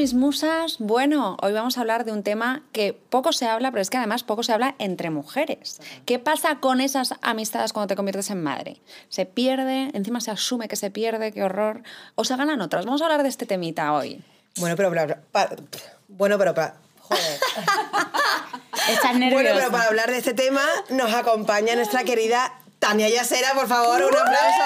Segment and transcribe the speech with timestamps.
[0.00, 0.76] mis musas.
[0.78, 3.98] Bueno, hoy vamos a hablar de un tema que poco se habla, pero es que
[3.98, 5.78] además poco se habla entre mujeres.
[6.06, 8.80] ¿Qué pasa con esas amistades cuando te conviertes en madre?
[9.10, 9.90] ¿Se pierde?
[9.92, 11.82] Encima se asume que se pierde, qué horror.
[12.14, 12.86] ¿O se ganan otras?
[12.86, 14.24] Vamos a hablar de este temita hoy.
[14.56, 15.56] Bueno, pero para, para-
[16.08, 17.22] bueno, pero para, joder.
[18.88, 19.34] Estás nerviosa.
[19.34, 24.00] Bueno, pero para hablar de este tema nos acompaña nuestra querida Tania Yacera, por favor,
[24.02, 24.64] un aplauso.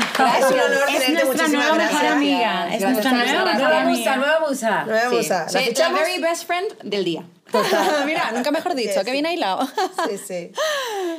[0.00, 2.12] Es un honor Es tenerte, nuestra nueva mejor gracias.
[2.12, 2.64] amiga.
[2.74, 3.58] Es Gracias nuestra nueva mejor aquí.
[3.62, 3.90] Nueva amiga.
[3.90, 4.84] musa, nueva musa.
[4.84, 5.46] Nueva Sí, musa.
[5.78, 7.24] ¿La very best friend del día.
[8.06, 9.10] Mira, nunca mejor dicho, Sí, que sí.
[9.10, 9.66] bien hilado.
[10.08, 10.52] Sí, sí.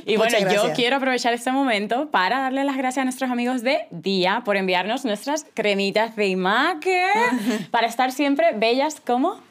[0.06, 0.76] Y bueno, yo gracias.
[0.76, 5.04] quiero aprovechar este momento para darle las gracias a nuestros amigos de Día por enviarnos
[5.04, 9.42] nuestras cremitas de imagen para estar siempre bellas como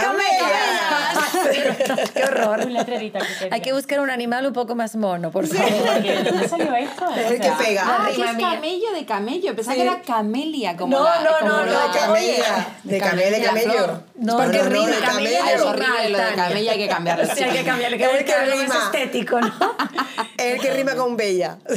[0.00, 2.10] ¡Camellas!
[2.14, 2.60] Qué horror.
[2.66, 3.54] un letrerito que quería.
[3.54, 5.70] Hay que buscar un animal un poco más mono, por favor.
[5.94, 7.06] Porque, ¿de ¿Dónde salió esto?
[7.16, 7.82] Es el que pega.
[7.86, 9.54] Ah, que es camello de camello.
[9.54, 10.76] Pensaba que era camelia.
[10.76, 12.66] Como No, la- no, como no, la- no, de camella.
[12.84, 14.02] De camella, camello.
[14.16, 15.68] No, porque no, rima, Ah, es camello.
[15.68, 16.48] horrible lo de Tania.
[16.48, 17.24] camella, hay que cambiarlo.
[17.34, 18.74] Sí, hay que Es el que rima.
[18.86, 19.52] estético, ¿no?
[20.36, 21.58] Es el que rima con bella.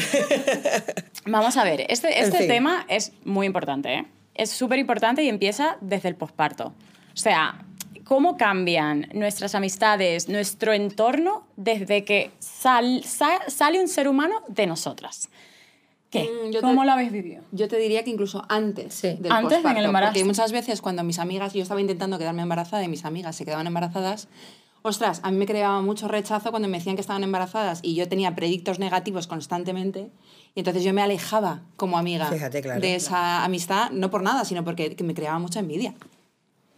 [1.25, 2.47] Vamos a ver, este, En este fin.
[2.47, 4.05] tema es muy importante, ¿eh?
[4.33, 6.73] Es súper importante y empieza desde el posparto.
[7.13, 7.55] O sea,
[8.09, 14.65] ¿cómo cambian nuestras amistades, nuestro entorno desde que sal- sa- sale un ser humano de
[14.65, 15.29] nosotras?
[16.09, 16.23] ¿Qué?
[16.23, 17.43] Mm, yo te- ¿Cómo lo habéis vivido?
[17.51, 19.09] Yo te diría que incluso antes Sí.
[19.19, 20.13] del Antes, en el posparto, embarazo.
[20.13, 23.45] Porque muchas veces cuando mis amigas, yo estaba intentando quedarme embarazada y mis amigas se
[23.45, 24.27] quedaban embarazadas,
[24.81, 28.09] ostras, a mí me creaba mucho rechazo cuando me decían que estaban embarazadas y yo
[28.09, 30.09] tenía predictos negativos constantemente
[30.55, 32.81] y entonces yo me alejaba como amiga Fíjate, claro.
[32.81, 35.93] de esa amistad, no por nada, sino porque que me creaba mucha envidia.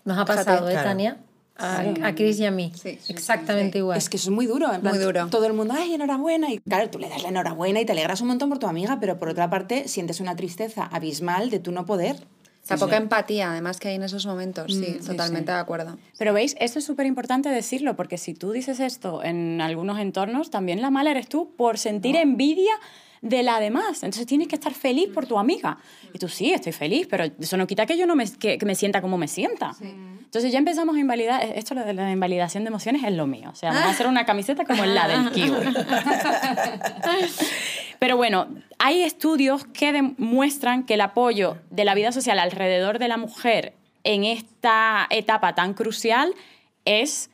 [0.05, 0.89] Nos ha Fíjate, pasado, ¿eh, claro.
[0.89, 1.17] Tania?
[1.57, 2.71] A, a Chris y a mí.
[2.75, 3.97] Sí, sí, Exactamente igual.
[3.97, 4.73] Es que eso es muy duro.
[4.73, 5.27] En plan, Muy duro.
[5.27, 6.51] Todo el mundo, ay, enhorabuena.
[6.51, 8.97] Y claro, tú le das la enhorabuena y te alegras un montón por tu amiga,
[8.99, 12.15] pero por otra parte sientes una tristeza abismal de tú no poder.
[12.63, 14.71] O sea, poca empatía, además, que hay en esos momentos.
[14.71, 15.55] Sí, sí, totalmente sí.
[15.55, 15.97] de acuerdo.
[16.17, 20.51] Pero veis, esto es súper importante decirlo, porque si tú dices esto en algunos entornos,
[20.51, 22.73] también la mala eres tú por sentir envidia
[23.21, 24.03] de la demás.
[24.03, 25.79] Entonces tienes que estar feliz por tu amiga.
[26.13, 28.65] Y tú sí, estoy feliz, pero eso no quita que yo no me, que, que
[28.65, 29.71] me sienta como me sienta.
[29.81, 33.49] Entonces ya empezamos a invalidar, esto lo de la invalidación de emociones es lo mío.
[33.51, 35.57] O sea, vamos a hacer una camiseta como la del kiwi.
[37.99, 38.47] Pero bueno,
[38.79, 43.73] hay estudios que demuestran que el apoyo de la vida social alrededor de la mujer
[44.03, 46.33] en esta etapa tan crucial
[46.85, 47.29] es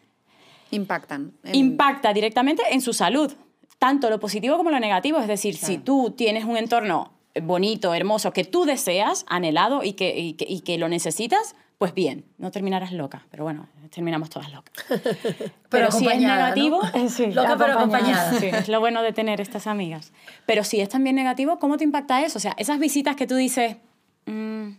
[0.72, 1.32] Impactan.
[1.46, 3.34] en- impacta directamente en su salud,
[3.80, 5.20] tanto lo positivo como lo negativo.
[5.20, 10.18] Es decir, si tú tienes un entorno bonito, hermoso, que tú deseas, anhelado y que,
[10.18, 14.52] y que, y que lo necesitas, pues bien, no terminarás loca, pero bueno, terminamos todas
[14.52, 14.74] locas.
[15.70, 17.10] Pero, si es acompañada, negativo, ¿no?
[17.10, 18.40] sí, Loca, pero acompañada.
[18.40, 20.14] Sí, es lo bueno de tener estas amigas.
[20.46, 22.38] Pero si es también negativo, ¿cómo te impacta eso?
[22.38, 23.76] O sea, esas visitas que tú dices,
[24.26, 24.70] mm,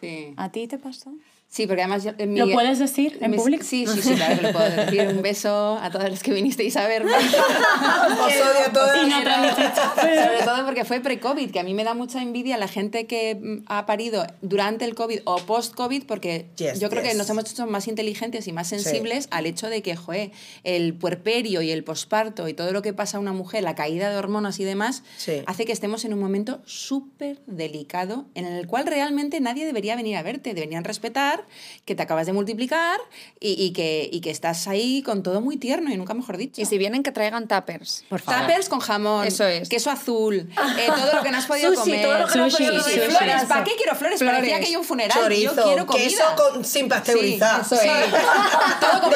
[0.00, 0.34] Sí.
[0.36, 1.10] ¿a ti te pasó?
[1.48, 2.04] Sí, porque además...
[2.04, 3.64] yo- en mi- ¿Lo puedes decir en mis- público?
[3.64, 5.06] Sí, sí, sí, claro que lo puedo decir.
[5.08, 7.12] Un beso a todas las que vinisteis a verme.
[7.16, 9.06] Os odio a todas.
[9.06, 9.80] Y no transmitiste.
[9.96, 13.36] Sobre todo porque fue pre-COVID, que a mí me da mucha envidia la gente que
[13.36, 17.50] mm, ha parido durante el COVID o post-COVID, porque Yes, yo creo que nos hemos
[17.50, 20.32] hecho más inteligentes y más sensibles al hecho de que, joe,
[20.64, 24.10] el puerperio y el posparto y todo lo que pasa a una mujer, la caída
[24.10, 25.42] de hormonas y demás, Sí.
[25.46, 30.16] hace que estemos en un momento súper delicado en el cual realmente nadie debería venir
[30.16, 30.52] a verte.
[30.54, 31.45] Deberían respetar
[31.84, 32.98] que te acabas de multiplicar
[33.40, 36.60] y, y que, y que estás ahí con todo muy tierno y nunca mejor dicho.
[36.60, 38.04] Y si vienen, que traigan tuppers.
[38.08, 38.42] Por favor.
[38.46, 39.68] Tuppers con jamón, Eso es.
[39.68, 40.36] queso azul,
[40.78, 42.02] eh, todo lo que no has podido Sushi, comer.
[42.02, 43.00] todo lo que no Sushi, podido sushi.
[43.00, 44.18] Flores, ¿para qué quiero flores?
[44.18, 44.36] Flores.
[44.38, 45.18] Parecía que hay un funeral.
[45.22, 46.04] Chorizo, Yo quiero comida.
[46.04, 47.64] queso con, sin pasteurizar.
[47.64, 48.10] Sí, eso es.
[48.80, 49.06] Todo.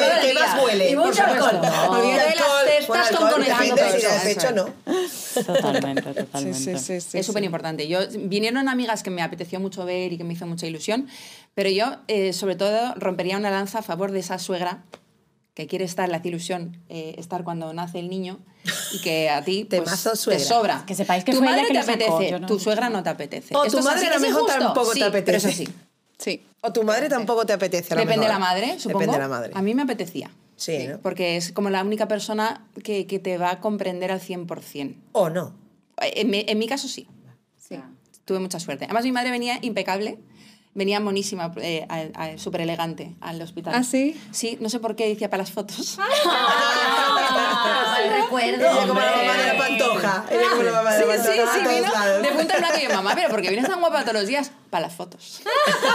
[0.89, 1.59] Y mucho alcohol.
[1.89, 4.25] Olvídate de las Alcohol, cestas bueno, con alcohol, conejando depende si todo la eso.
[4.27, 4.73] despecho o no.
[5.45, 6.53] Totalmente, totalmente.
[6.59, 7.87] Sí, sí, sí, sí, es súper importante.
[7.87, 11.07] Yo vinieron amigas que me apeteció mucho ver y que me hizo mucha ilusión,
[11.55, 14.83] pero yo eh, sobre todo rompería una lanza a favor de esa suegra
[15.53, 18.39] que quiere estar, hace ilusión eh, estar cuando nace el niño
[18.93, 20.43] y que a ti pues, te suegra.
[20.43, 20.83] sobra.
[20.87, 23.03] Que sepáis que tu fue ella madre que te sacó, apetece, no- tu suegra no
[23.03, 23.55] te apetece.
[23.55, 24.59] O Esto tu madre así, a lo ¿es mejor injusto?
[24.59, 25.25] tampoco te apetece.
[25.25, 25.67] Pero eso sí.
[26.17, 26.43] Sí.
[26.61, 27.93] O tu madre tampoco te apetece.
[27.93, 28.99] a lo Depende de la madre, supongo.
[28.99, 29.51] Depende de la madre.
[29.55, 30.29] A mí me apetecía.
[30.55, 30.99] Sí, ¿no?
[30.99, 34.95] Porque es como la única persona que, que te va a comprender al 100%.
[35.13, 35.53] O no.
[35.99, 37.07] En mi, en mi caso sí.
[37.57, 37.75] Sí.
[38.25, 38.85] Tuve mucha suerte.
[38.85, 40.19] Además, mi madre venía impecable.
[40.73, 43.73] Venía monísima, eh, a- a- súper elegante al hospital.
[43.75, 44.15] ¿Ah, sí?
[44.31, 45.97] Sí, no sé por qué decía para las fotos.
[47.37, 48.65] Ah, el acuerdo.
[48.69, 50.25] Ella como la mamá de la pantoja.
[50.29, 52.53] Ella como la mamá de Sí, la sí, pantoja sí, a todos vino de punta
[52.55, 54.51] en blanco y yo, mamá, pero porque vienes tan guapa todos los días?
[54.69, 55.41] Para las fotos.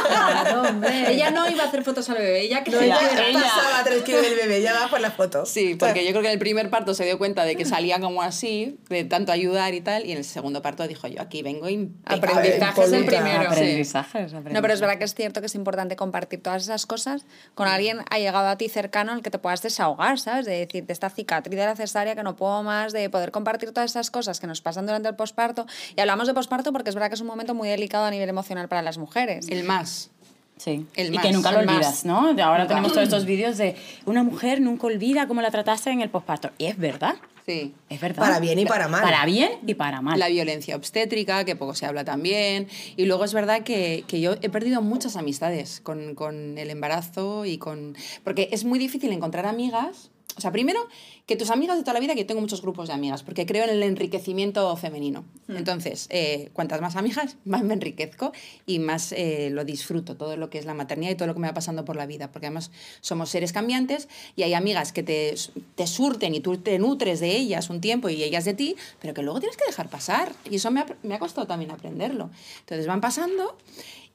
[0.07, 1.13] Claro, hombre.
[1.13, 3.41] Ella no iba a hacer fotos al bebé, ella que No, ella ella.
[3.41, 5.49] pasaba tres kilos del bebé, ya va por las fotos.
[5.49, 7.99] Sí, porque yo creo que en el primer parto se dio cuenta de que salía
[8.01, 11.43] como así, de tanto ayudar y tal, y en el segundo parto dijo yo, aquí
[11.43, 12.27] vengo impecable.
[12.33, 13.51] Aprendizaje es el primero.
[13.51, 17.25] Aprendizajes, No, pero es verdad que es cierto que es importante compartir todas esas cosas
[17.55, 20.45] con alguien ha llegado a ti cercano al que te puedas desahogar, ¿sabes?
[20.45, 23.73] De decir, de esta cicatriz de la cesárea que no puedo más, de poder compartir
[23.73, 25.67] todas esas cosas que nos pasan durante el posparto.
[25.97, 28.29] Y hablamos de posparto porque es verdad que es un momento muy delicado a nivel
[28.29, 29.49] emocional para las mujeres.
[29.49, 30.11] El más.
[30.57, 30.87] Sí.
[30.95, 31.77] El y más, que nunca lo el más.
[31.77, 32.29] olvidas, ¿no?
[32.43, 33.77] Ahora tenemos todos estos vídeos de
[34.07, 36.51] una mujer nunca olvida cómo la trataste en el posparto.
[36.59, 37.17] Y es verdad.
[37.45, 37.75] Sí.
[37.89, 38.23] Es verdad.
[38.23, 39.03] Para bien y para mal.
[39.03, 40.19] Para bien y para mal.
[40.19, 42.69] La violencia obstétrica, que poco se habla también.
[42.97, 47.45] Y luego es verdad que, que yo he perdido muchas amistades con, con el embarazo
[47.45, 47.97] y con...
[48.25, 50.11] Porque es muy difícil encontrar amigas.
[50.37, 50.87] O sea, primero,
[51.25, 53.47] que tus amigas de toda la vida, que yo tengo muchos grupos de amigas, porque
[53.47, 55.25] creo en el enriquecimiento femenino.
[55.49, 58.33] Entonces, eh, cuantas más amigas, más me enriquezco
[58.67, 61.41] y más eh, lo disfruto, todo lo que es la maternidad y todo lo que
[61.41, 65.03] me va pasando por la vida, porque además somos seres cambiantes y hay amigas que
[65.03, 65.35] te,
[65.75, 69.15] te surten y tú te nutres de ellas un tiempo y ellas de ti, pero
[69.15, 70.33] que luego tienes que dejar pasar.
[70.51, 72.29] Y eso me ha, me ha costado también aprenderlo.
[72.61, 73.57] Entonces van pasando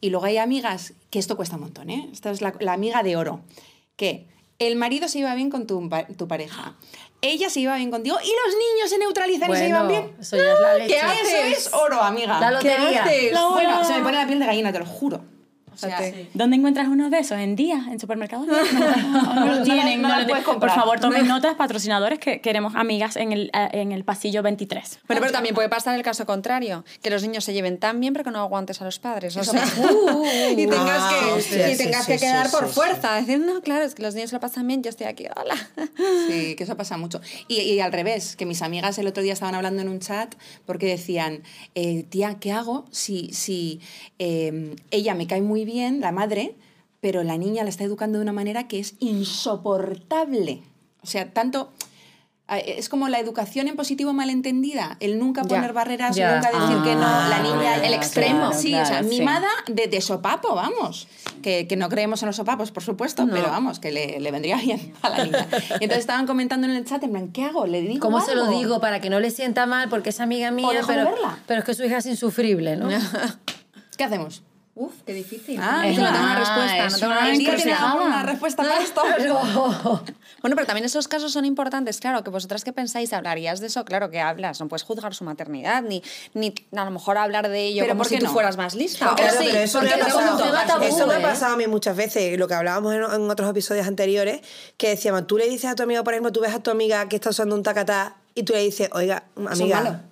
[0.02, 2.10] y luego hay amigas, que esto cuesta un montón, ¿eh?
[2.12, 3.42] Esta es la, la amiga de oro,
[3.96, 4.28] que
[4.68, 6.76] el marido se iba bien con tu, pa- tu pareja,
[7.22, 10.16] ella se iba bien contigo y los niños se neutralizan y se llevan bien.
[10.20, 10.94] eso ya es la leche.
[10.96, 11.58] ¿Qué haces?
[11.58, 12.40] Eso es oro, amiga.
[12.40, 13.04] La ¿Qué lotería.
[13.04, 13.32] haces?
[13.34, 15.24] La Bueno, se me pone la piel de gallina, te lo juro.
[15.82, 16.30] Sea, Fíjate.
[16.34, 17.38] ¿Dónde encuentras uno de esos?
[17.40, 17.86] ¿En día?
[17.92, 18.48] ¿En supermercados?
[18.82, 20.02] No, no, no lo tienen.
[20.02, 20.44] no no la lo puedes tienen.
[20.44, 20.76] Por comprar.
[20.76, 25.00] favor, tomen notas, patrocinadores, que queremos amigas en el, eh, en el pasillo 23.
[25.08, 28.14] Bueno, pero también puede pasar el caso contrario, que los niños se lleven tan bien
[28.14, 29.36] pero que no aguantes a los padres.
[29.38, 29.64] O sea,
[30.52, 32.74] y tengas Ah, que, hostia, y sí, tengas sí, que sí, quedar sí, por sí.
[32.74, 33.16] fuerza.
[33.16, 35.56] Decir, no, claro, es que los niños lo pasan bien, yo estoy aquí, hola.
[36.30, 37.22] Sí, que eso pasa mucho.
[37.48, 40.34] Y, y al revés, que mis amigas el otro día estaban hablando en un chat
[40.66, 41.44] porque decían,
[41.76, 43.80] eh, tía, ¿qué hago si, si
[44.20, 45.71] eh, ella me cae muy bien,
[46.02, 46.56] la madre,
[47.00, 50.62] pero la niña la está educando de una manera que es insoportable?
[51.04, 51.72] O sea, tanto...
[52.66, 56.36] Es como la educación en positivo malentendida, el nunca Ya, poner barreras, ya.
[56.36, 58.52] nunca decir que no, la Ah, niña, el claro, extremo.
[58.52, 59.20] sí, o sea, claro, sí.
[59.20, 61.08] mimada de, de sopapo, vamos.
[61.42, 64.58] Que, que no creemos en los sopapos, por supuesto, pero vamos, que le, le vendría
[64.58, 65.48] bien a la niña.
[65.80, 67.66] Y entonces estaban comentando en el chat, en plan, ¿qué hago?
[67.68, 68.58] ¿Le digo ¿Cómo se lo algo?
[68.60, 69.88] digo para que no le sienta mal?
[69.88, 71.40] Porque es amiga mía, de pero, verla.
[71.48, 72.90] pero es que su hija es insufrible, ¿no?
[73.98, 74.44] ¿Qué hacemos?
[74.74, 75.60] Uf, qué difícil.
[75.62, 76.86] Ah, Es que no tengo una respuesta.
[76.86, 77.78] es No tengo una una ¿El día respuesta.
[77.78, 79.02] tiene alguna respuesta para esto?
[80.42, 83.86] Bueno, pero también esos casos son importantes, claro, que vosotras que pensáis, hablarías de eso,
[83.86, 86.02] claro que hablas, no puedes juzgar su maternidad, ni,
[86.34, 88.34] ni a lo mejor hablar de ello Pero como ¿por si qué tú no?
[88.34, 89.10] fueras más lista.
[89.12, 91.22] Ah, claro, sí, pero eso me, ha no pasado, tabú, eso me ha ¿eh?
[91.22, 94.42] pasado a mí muchas veces, lo que hablábamos en, en otros episodios anteriores,
[94.78, 97.08] que decíamos, tú le dices a tu amiga, por ejemplo, tú ves a tu amiga
[97.08, 100.06] que está usando un tacatá y tú le dices, oiga, amiga,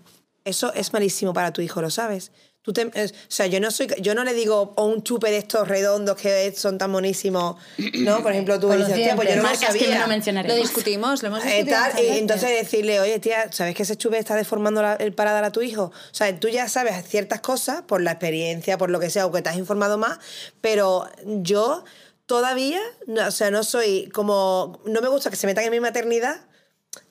[0.45, 2.31] eso es malísimo para tu hijo, ¿lo sabes?
[2.69, 5.31] Tú te- es- o sea, yo no soy, yo no le digo o un chupe
[5.31, 7.56] de estos redondos que son tan monísimos,
[7.95, 8.21] ¿no?
[8.21, 10.00] Por ejemplo, tú dices, "Hostia, pues yo no lo Marcas que sabía.
[10.01, 10.50] no mencionaré.
[10.50, 11.77] Lo discutimos, lo hemos Eh, discutido.
[11.80, 15.13] tal, muchas y entonces decirle, oye, tía, ¿sabes que ese chupe está deformando la- el
[15.13, 15.86] paladar a tu hijo?
[15.86, 19.31] O sea, tú ya sabes ciertas cosas por la experiencia, por lo que sea, o
[19.31, 20.19] que te has informado más,
[20.62, 21.83] pero yo
[22.27, 24.80] todavía, no, o sea, no soy como.
[24.86, 26.42] No me gusta que se metan en mi maternidad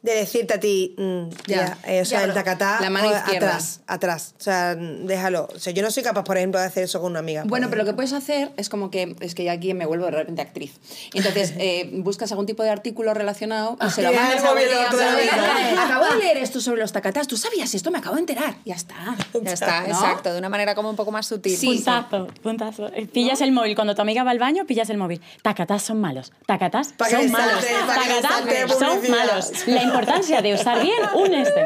[0.01, 3.49] de decirte a ti, mm, Ya, eh, o sea, ya, el tacatá la mano izquierda.
[3.49, 4.35] atrás, atrás.
[4.39, 5.49] O sea, déjalo.
[5.55, 7.43] O sea, yo no soy capaz, por ejemplo, de hacer eso con una amiga.
[7.47, 10.05] Bueno, pero lo que puedes hacer es como que, es que ya aquí me vuelvo
[10.05, 10.75] de repente actriz.
[11.15, 15.79] Entonces, eh, buscas algún tipo de artículo relacionado y se lo mandas a móvil alguien.
[15.79, 17.27] Acabo de leer esto sobre los tacatás.
[17.27, 17.91] ¿Tú sabías esto?
[17.91, 18.55] Me acabo de enterar.
[18.65, 18.95] Ya está.
[19.43, 19.89] Ya está, ¿No?
[19.89, 21.57] exacto, de una manera como un poco más sutil.
[21.57, 21.67] Sí.
[21.75, 22.89] Puntazo, puntazo.
[22.95, 23.75] Eh, Pillas el móvil.
[23.75, 25.21] Cuando tu amiga va al baño, pillas el móvil.
[25.43, 26.33] Tacatás son malos.
[26.47, 27.65] Tacatás son malos.
[27.65, 29.67] Tacatás son malos.
[29.67, 31.65] La importancia de usar bien un este.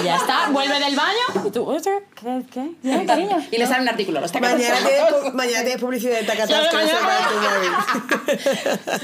[0.00, 0.50] Y ya está.
[0.50, 1.80] Vuelve del baño y tú, "Oye,
[2.14, 2.42] ¿qué?
[2.52, 2.72] ¿Qué?
[2.82, 3.38] ¿Qué, cariño?
[3.50, 4.20] Y le sale un artículo.
[4.20, 6.98] Los Mañana tienes, mañana publicidad de tacatás Ya, que no móvil.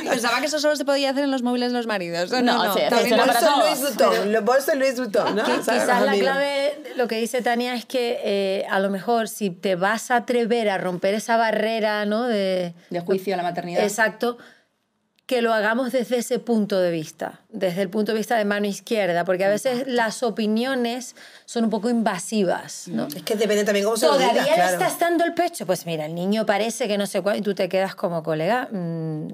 [0.11, 2.30] Pensaba que eso solo se podía hacer en los móviles de los maridos.
[2.30, 3.56] No, No, no, sí, también bolso para.
[3.66, 5.42] Luis Vuitton, los bolsos Luis Vuitton, ¿no?
[5.44, 5.82] Qui- ¿Sabes?
[5.84, 9.76] Quizás la clave, lo que dice Tania, es que eh, a lo mejor si te
[9.76, 12.25] vas a atrever a romper esa barrera, ¿no?
[12.25, 13.82] De, De juicio a la maternidad.
[13.82, 14.37] Exacto.
[15.26, 18.66] Que lo hagamos desde ese punto de vista, desde el punto de vista de mano
[18.66, 21.16] izquierda, porque a veces las opiniones
[21.46, 23.06] son un poco invasivas, ¿no?
[23.06, 24.72] Es que depende también cómo se lo Todavía le claro.
[24.74, 25.64] estás dando el pecho.
[25.64, 28.68] Pues mira, el niño parece que no sé cuál, y tú te quedas como colega.
[28.70, 29.28] mm,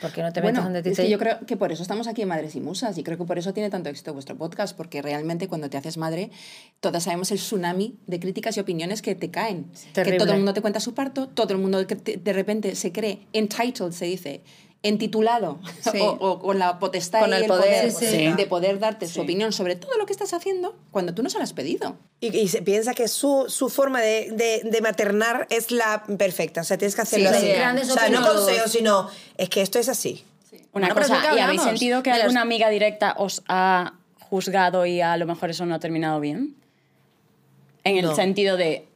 [0.00, 1.82] ¿Por qué no te metes Bueno, donde te es que yo creo que por eso
[1.82, 4.36] estamos aquí en Madres y Musas y creo que por eso tiene tanto éxito vuestro
[4.36, 6.30] podcast, porque realmente cuando te haces madre,
[6.78, 9.64] todas sabemos el tsunami de críticas y opiniones que te caen.
[9.64, 10.18] Que terrible.
[10.20, 12.92] todo el mundo te cuenta su parto, todo el mundo que te- de repente se
[12.92, 14.40] cree entitled, se dice,
[14.82, 15.58] entitulado
[15.90, 15.98] Sí.
[16.02, 18.32] o, o con la potestad Con y el el poder, poder, sí, sí.
[18.32, 21.38] de poder darte su opinión sobre todo lo que estás haciendo cuando tú no se
[21.38, 21.96] lo has pedido.
[22.20, 26.60] Y, y se piensa que su, su forma de, de- de maternar es la perfecta.
[26.60, 27.90] O sea, tienes que hacerlo Sí, así.
[27.90, 30.24] o sea, no consejos, sino es que esto es así.
[30.72, 33.14] Una Bueno, pero es lo cosa, que ¿y habéis sentido que los- alguna amiga directa
[33.18, 36.54] os ha juzgado y a lo mejor eso no ha terminado bien?
[37.84, 38.14] En el No.
[38.14, 38.86] sentido de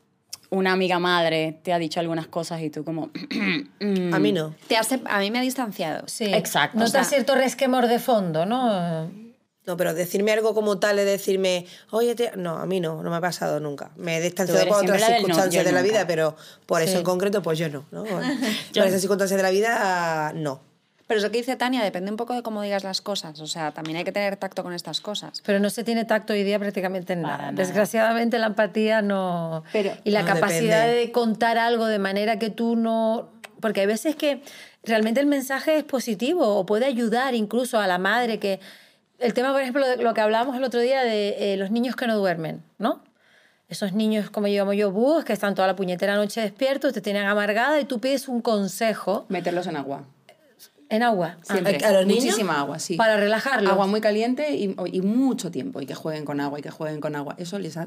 [0.53, 3.11] una amiga madre te ha dicho algunas cosas y tú como...
[4.13, 4.55] A mí no.
[4.69, 6.07] Te has- a mí me ha distanciado.
[6.07, 6.27] Sí.
[6.33, 9.11] Exacto, Notas o sea- cierto resquemor de fondo, ¿no?
[9.65, 13.11] No, pero decirme algo como tal, de decirme, oye, te-", no, a mí no, no
[13.11, 13.93] me ha pasado nunca.
[13.97, 17.05] Me he distanciado por otras no, circunstancias yo de la vida, pero por eso en
[17.05, 17.87] concreto, pues yo no.
[17.91, 18.05] ¿no?
[18.75, 20.61] por esas circunstancias de la vida, no.
[21.13, 23.39] Pero es lo que dice Tania, depende un poco de cómo digas las cosas.
[23.41, 25.43] O sea, también hay que tener tacto con estas cosas.
[25.45, 27.37] Pero no se tiene tacto hoy día prácticamente en nada.
[27.37, 27.53] nada.
[27.53, 29.63] Desgraciadamente la empatía no...
[29.75, 31.01] Pero- y la No, capacidad depende.
[31.07, 33.29] de contar algo de manera que tú no...
[33.61, 34.43] Porque hay veces que
[34.85, 38.59] realmente el mensaje es positivo o puede ayudar incluso a la madre que...
[39.19, 41.95] El tema, por ejemplo, de lo que hablábamos el otro día de eh, los niños
[41.95, 43.03] que no duermen, ¿no?
[43.69, 47.27] Esos niños, como llamo yo, búhos, que están toda la puñetera noche despiertos, te tienen
[47.27, 50.05] amargada y tú pides un consejo Meterlos en agua.
[50.93, 51.39] En agua.
[51.49, 51.79] Ah, Siempre.
[51.85, 52.25] ¿a los niños?
[52.25, 52.97] Muchísima agua, sí.
[52.97, 53.73] Para relajarlos.
[53.73, 55.81] Agua muy caliente y, y mucho tiempo.
[55.81, 57.35] Y que jueguen con agua y que jueguen con agua.
[57.39, 57.79] Eso les.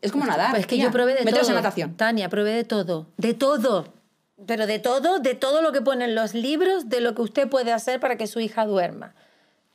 [0.00, 0.50] Es como nadar.
[0.50, 0.84] Pues es que tía.
[0.84, 1.50] yo probé de Meteros todo.
[1.50, 1.96] en natación.
[1.96, 3.08] Tania, probé de todo.
[3.16, 3.92] De todo.
[4.46, 7.72] Pero de todo, de todo lo que ponen los libros, de lo que usted puede
[7.72, 9.16] hacer para que su hija duerma.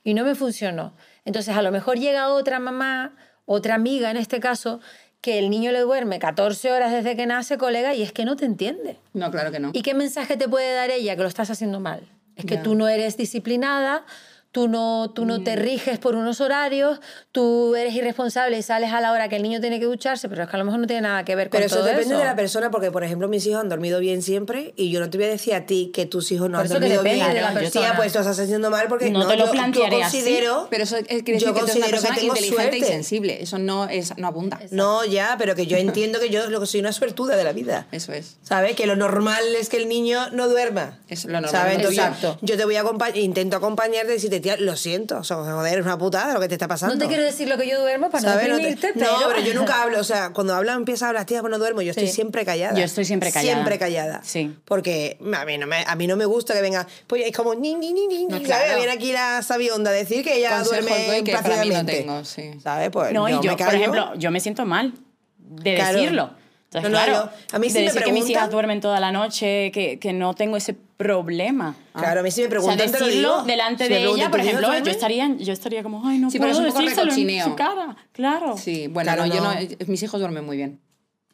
[0.05, 0.93] Y no me funcionó.
[1.25, 3.13] Entonces, a lo mejor llega otra mamá,
[3.45, 4.79] otra amiga en este caso,
[5.19, 8.37] que el niño le duerme 14 horas desde que nace, colega, y es que no
[8.37, 8.99] te entiende.
[9.11, 9.71] No, claro que no.
[9.73, 11.17] ¿Y qué mensaje te puede dar ella?
[11.17, 12.07] Que lo estás haciendo mal.
[12.35, 14.05] Es que tú no eres disciplinada,
[14.53, 15.43] tú no, tú no Mm.
[15.43, 19.43] te riges por unos horarios, tú eres irresponsable y sales a la hora que el
[19.43, 21.49] niño tiene que ducharse, pero es que a lo mejor no tiene nada que ver
[21.49, 22.19] con Pero eso todo depende eso.
[22.19, 25.09] de la persona, porque, por ejemplo, mis hijos han dormido bien siempre y yo no
[25.09, 27.01] te voy a decir a ti que tus hijos no Por han eso que dormido
[27.03, 27.35] depende bien.
[27.35, 27.95] de la Tía, persona.
[27.95, 30.83] pues lo estás haciendo mal porque No te lo yo, plantearé yo así, considero, Pero
[30.83, 33.41] eso es- quiere decir yo que tú eres una considero que tengo inteligente y sensible.
[33.41, 34.59] Eso no, es, no abunda.
[34.69, 37.53] No, ya, pero que yo entiendo que yo lo que soy una suertuda de la
[37.53, 37.87] vida.
[37.91, 38.37] Eso es.
[38.43, 38.75] ¿Sabes?
[38.75, 40.99] Que lo normal es que el niño no duerma.
[41.09, 41.49] Es lo normal.
[41.51, 41.75] ¿Sabes?
[41.77, 42.37] Entonces, Exacto.
[42.43, 45.79] yo te voy a acompañar, intento acompañarte y decirte, tía, lo siento, o sea, joder,
[45.79, 46.93] es una putada lo que te está pasando.
[46.93, 48.47] No te quiero decir lo que yo duermo para ¿Sabes?
[48.47, 49.29] no No, te- deprimirte, no, pero...
[49.33, 51.81] pero yo nunca hablo, o sea, cuando hablan empieza a hablar, tía, pues no duermo,
[51.81, 52.13] yo estoy Sí.
[52.13, 52.77] siempre callada.
[52.77, 53.55] Yo estoy siempre callada.
[53.55, 54.21] Siempre callada.
[54.23, 54.55] Sí.
[54.65, 57.55] Porque a mí no me, a mí no me gusta que venga, pues es como
[57.55, 58.61] ni ni ni ni, No, claro.
[58.65, 58.75] ¿sabes?
[58.77, 62.25] Viene aquí la sabionda a decir que ella Consejos duerme que para mí no tengo,
[62.25, 62.51] sí.
[62.61, 62.89] ¿Sabes?
[62.91, 64.93] Pues No, y yo me por ejemplo, yo me siento mal
[65.39, 65.97] de Claro.
[65.99, 66.42] decirlo.
[66.75, 68.51] Entonces, No, no, claro, yo- a mí sí de me decir que mis preguntan- hijas
[68.51, 71.75] duermen toda la noche, que, que no tengo ese problema.
[71.93, 73.43] Claro, a mí sí me preguntan, o sea, te lo decirlo digo.
[73.45, 76.19] delante Si de preguntan, ella, por ¿tus hijos ejemplo, yo estaría, yo estaría como, ay,
[76.19, 77.95] no Sí, pero es puedo un poco en su cara.
[78.11, 78.57] Claro.
[78.57, 79.53] Sí, bueno, Claro, no, yo no.
[79.53, 80.79] no, mis hijos duermen muy bien.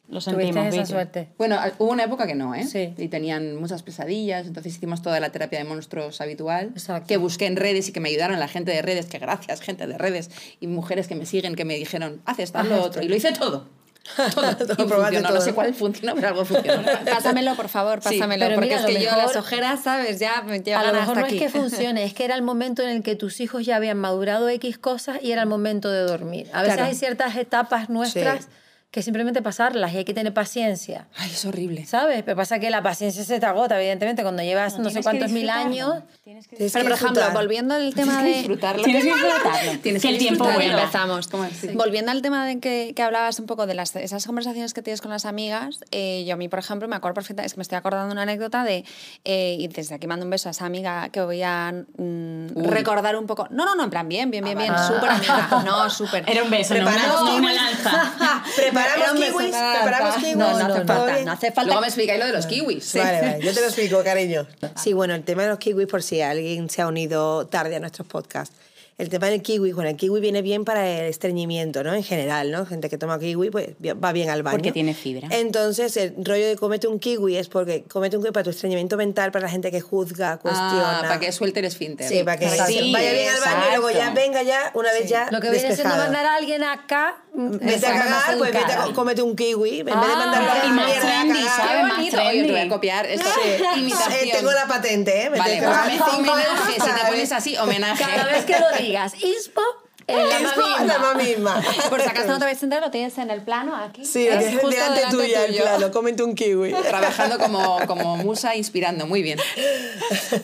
[0.08, 1.28] Lo sentimos, esa suerte.
[1.38, 2.64] Bueno, hubo una época que no, ¿eh?
[2.64, 2.92] Sí.
[2.98, 7.06] Y tenían muchas pesadillas, entonces hicimos toda la terapia de monstruos habitual, Exacto.
[7.06, 9.86] que busqué en redes y que me ayudaron la gente de redes, que gracias, gente
[9.86, 10.28] de redes,
[10.58, 13.14] y mujeres que me siguen, que me dijeron, haz esto, haz lo otro, y lo
[13.14, 13.68] hice todo.
[14.34, 14.56] Todo.
[14.56, 15.20] Todo, funcionó.
[15.20, 15.40] No todo.
[15.40, 16.82] sé cuál funcionó, pero algo funcionó.
[17.04, 18.44] Pásamelo, por favor, Sí, pásamelo.
[18.44, 20.18] pero porque mira, es a que yo mejor- las ojeras, ¿sabes?
[20.18, 21.36] Ya me A llegan lo mejor hasta no aquí.
[21.36, 23.98] es que funcione, es que era el momento en el que tus hijos ya habían
[23.98, 26.48] madurado X cosas y era el momento de dormir.
[26.52, 26.88] A veces Claro.
[26.90, 28.50] hay ciertas etapas nuestras Sí.
[28.90, 31.06] Que simplemente pasarlas y hay que tener paciencia.
[31.16, 31.86] Ay, es horrible.
[31.86, 32.24] ¿Sabes?
[32.24, 35.02] Pero pasa que la paciencia se te agota, evidentemente, cuando llevas no, sé Tienes que
[35.02, 36.02] cuántos mil años.
[36.24, 38.36] Tienes que Pero, por ejemplo, volviendo al tema Tienes que de...
[38.38, 38.82] disfrutarlo.
[38.82, 39.80] Tienes que disfrutarlo.
[39.80, 40.80] Tienes Que que el tiempo vuelva.
[40.80, 41.28] Empezamos.
[41.28, 41.56] ¿Cómo es?
[41.56, 41.68] Sí.
[41.68, 45.00] Volviendo al tema de que, que hablabas un poco de las, esas conversaciones que tienes
[45.00, 47.62] con las amigas, eh, yo a mí, por ejemplo, me acuerdo perfectamente, es que me
[47.62, 48.84] estoy acordando una anécdota de,
[49.24, 53.14] eh, y desde aquí mando un beso a esa amiga que voy a mm, recordar
[53.16, 53.46] un poco.
[53.50, 54.86] No, no, no, en plan, bien, bien, bien, bien, vale.
[54.94, 55.62] súper amiga.
[55.64, 56.28] No, súper.
[56.28, 58.12] Era un beso, no una, Preparamos no una lanza.
[58.82, 60.36] Preparamos beso, kiwis, preparamos kiwis.
[60.36, 61.64] No, no, hace ¿todo falta, no hace falta.
[61.66, 62.94] Luego me explicáis lo de los kiwis.
[62.94, 64.46] Vale, vale, yo te lo explico, cariño.
[64.76, 67.80] Sí, bueno, el tema de los kiwis, por si alguien se ha unido tarde a
[67.80, 68.54] nuestros podcasts.
[68.98, 71.94] El tema del kiwi, bueno, el kiwi viene bien para el estreñimiento, ¿no?
[71.94, 72.66] En general, ¿no?
[72.66, 74.58] Gente que toma kiwi, pues va bien al baño.
[74.58, 75.26] Porque tiene fibra.
[75.30, 78.98] Entonces, el rollo de comete un kiwi es porque comete un kiwi para tu estreñimiento
[78.98, 80.98] mental, para la gente que juzga, cuestiona.
[80.98, 82.06] Ah, para que suelte el esfínter.
[82.10, 85.08] Sí, para que se vaya bien al baño y luego ya venga ya, una vez
[85.08, 86.02] ya Lo que viene siendo despejado.
[86.04, 87.22] mandar a alguien acá.
[87.32, 88.84] Vete a cagar, pues vete a educada.
[88.86, 89.80] co- cómete un kiwi.
[89.80, 91.38] En vez de Ah, mandarlo a la mierda a trendy.
[91.38, 92.20] Qué bonito.
[92.22, 93.80] Oye, te voy a copiar esta Sí.
[93.80, 94.12] imitación.
[94.28, 95.30] Eh, tengo la patente, ¿eh?
[95.30, 98.04] Me Vale, pues homenaje, si te pones así, homenaje.
[98.04, 100.98] Cada vez que lo digas, Inspo, En la misma.
[100.98, 101.62] la misma.
[101.88, 104.04] Por si acaso no te habéis enterado, lo tienes en el plano aquí.
[104.04, 105.90] Sí, Es tienes justo delante delante tuya, el plano.
[105.92, 106.72] Cómete un kiwi.
[106.72, 109.06] Trabajando como, como musa, inspirando.
[109.06, 109.38] Muy bien.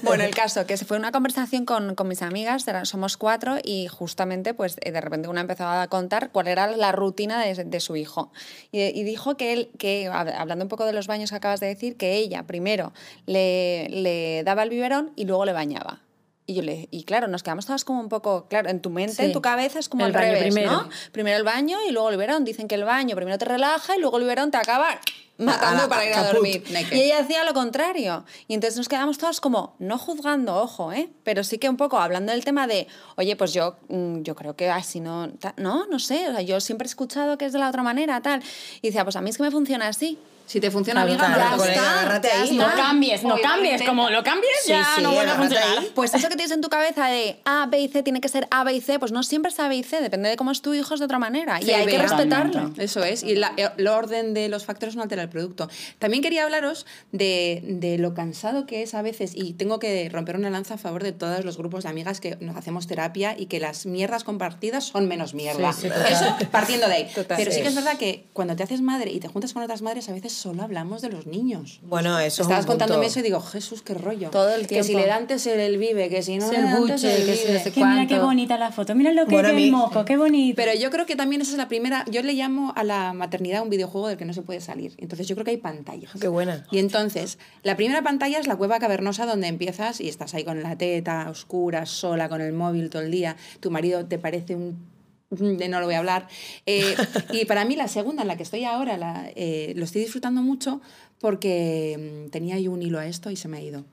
[0.03, 3.89] Bueno, el caso, que se fue una conversación con, con mis amigas, somos cuatro, y
[3.89, 7.81] justamente, pues, eh, de repente una empezó a contar cuál era la rutina de, de
[7.81, 8.31] su hijo.
[8.73, 11.61] Y, y dijo que él, que hab- hablando un poco de los baños que acabas
[11.61, 12.93] de decir, que ella primero
[13.27, 16.01] le, le daba el biberón y luego le bañaba.
[16.49, 19.15] Y, yo le, y claro, nos quedamos todas como un poco, claro, en tu mente,
[19.17, 19.23] Sí.
[19.25, 20.71] en tu cabeza es como El al baño revés, primero.
[20.71, 20.88] ¿no?
[21.11, 22.45] Primero el baño y luego el biberón.
[22.45, 25.00] Dicen que el baño primero te relaja y luego el biberón te acaba
[25.38, 26.62] matando la- para ir a dormir.
[26.71, 26.97] naked.
[26.97, 28.25] Y ella hacía lo contrario.
[28.47, 31.09] Y entonces nos quedamos todos como, no juzgando, ojo, ¿eh?
[31.25, 32.87] Pero sí que un poco hablando del tema de,
[33.17, 35.26] oye, pues yo, mm, yo creo que así no,
[35.57, 38.21] no, no sé, o sea, yo siempre he escuchado que es de la otra manera,
[38.23, 38.41] tal.
[38.83, 40.17] Y decía, pues a mí es que me funciona así.
[40.47, 42.21] Si te funciona, amiga, claro, ya está.
[42.23, 42.57] ya ahí.
[42.57, 43.83] No cambies, no cambies.
[43.83, 45.79] Como lo cambies, Sí, ya sí, no vuelve a funcionar.
[45.79, 45.91] ahí.
[45.95, 48.47] Pues eso que tienes en tu cabeza de A, B y C tiene que ser
[48.50, 50.53] A, B y C, pues no siempre es A, B y C, depende de cómo
[50.53, 51.61] es tu hijo, es de otra manera.
[51.61, 52.73] y hay que respetarlo.
[52.79, 55.69] Eso es, y la- el orden de los factores no altera el producto.
[55.99, 60.37] También quería hablaros de, de lo cansado que es a veces, y tengo que romper
[60.37, 63.47] una lanza a favor de todos los grupos de amigas que nos hacemos terapia y
[63.47, 65.73] que las mierdas compartidas son menos mierda.
[65.73, 66.12] Sí, sí, total.
[66.12, 67.11] Eso partiendo de ahí.
[67.15, 67.37] Total.
[67.37, 67.57] Pero sí.
[67.57, 67.62] Sí.
[67.62, 70.12] que es verdad que cuando te haces madre y te juntas con otras madres, a
[70.12, 71.81] veces solo hablamos de los niños.
[71.83, 72.78] Bueno, eso es Estabas punto.
[72.78, 74.31] contándome eso y digo, Jesús, qué rollo.
[74.31, 75.02] Todo el Que si tiempo.
[75.02, 77.59] le da antes el vive, que si no Sí, le da antes que si no
[77.59, 78.95] sé Que mira qué bonita la foto.
[78.95, 80.57] Mira lo que Bueno, es el moco, qué bonito.
[80.57, 82.05] Pero yo creo que también esa es la primera.
[82.11, 84.95] Yo le llamo a la maternidad un videojuego del que no se puede salir.
[84.99, 86.11] Entonces yo creo que hay pantallas.
[86.21, 86.66] Qué buena.
[86.71, 90.62] Y entonces, la primera pantalla es la cueva cavernosa donde empiezas y estás ahí con
[90.62, 93.37] la teta, oscura, sola, con el móvil todo el día.
[93.61, 94.96] Tu marido te parece un.
[95.30, 96.28] de no lo voy a hablar.
[96.66, 96.97] Eh,
[97.33, 100.42] y para mí, la segunda, en la que estoy ahora, la, eh, lo estoy disfrutando
[100.42, 100.80] mucho
[101.21, 103.85] porque mm, tenía yo un hilo a esto y se me ha ido.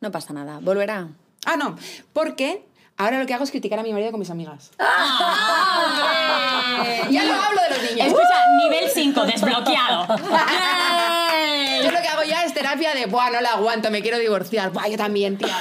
[0.00, 1.08] No pasa nada, volverá.
[1.46, 1.76] Ah, no,
[2.12, 4.70] porque ahora lo que hago es criticar a mi marido con mis amigas.
[7.10, 8.06] ya no hablo de los niños.
[8.08, 10.06] Escucha, nivel 5, desbloqueado.
[11.84, 14.70] Yo lo que hago ya es terapia de, buah, no la aguanto, me quiero divorciar.
[14.72, 15.54] Buah, yo también, tía.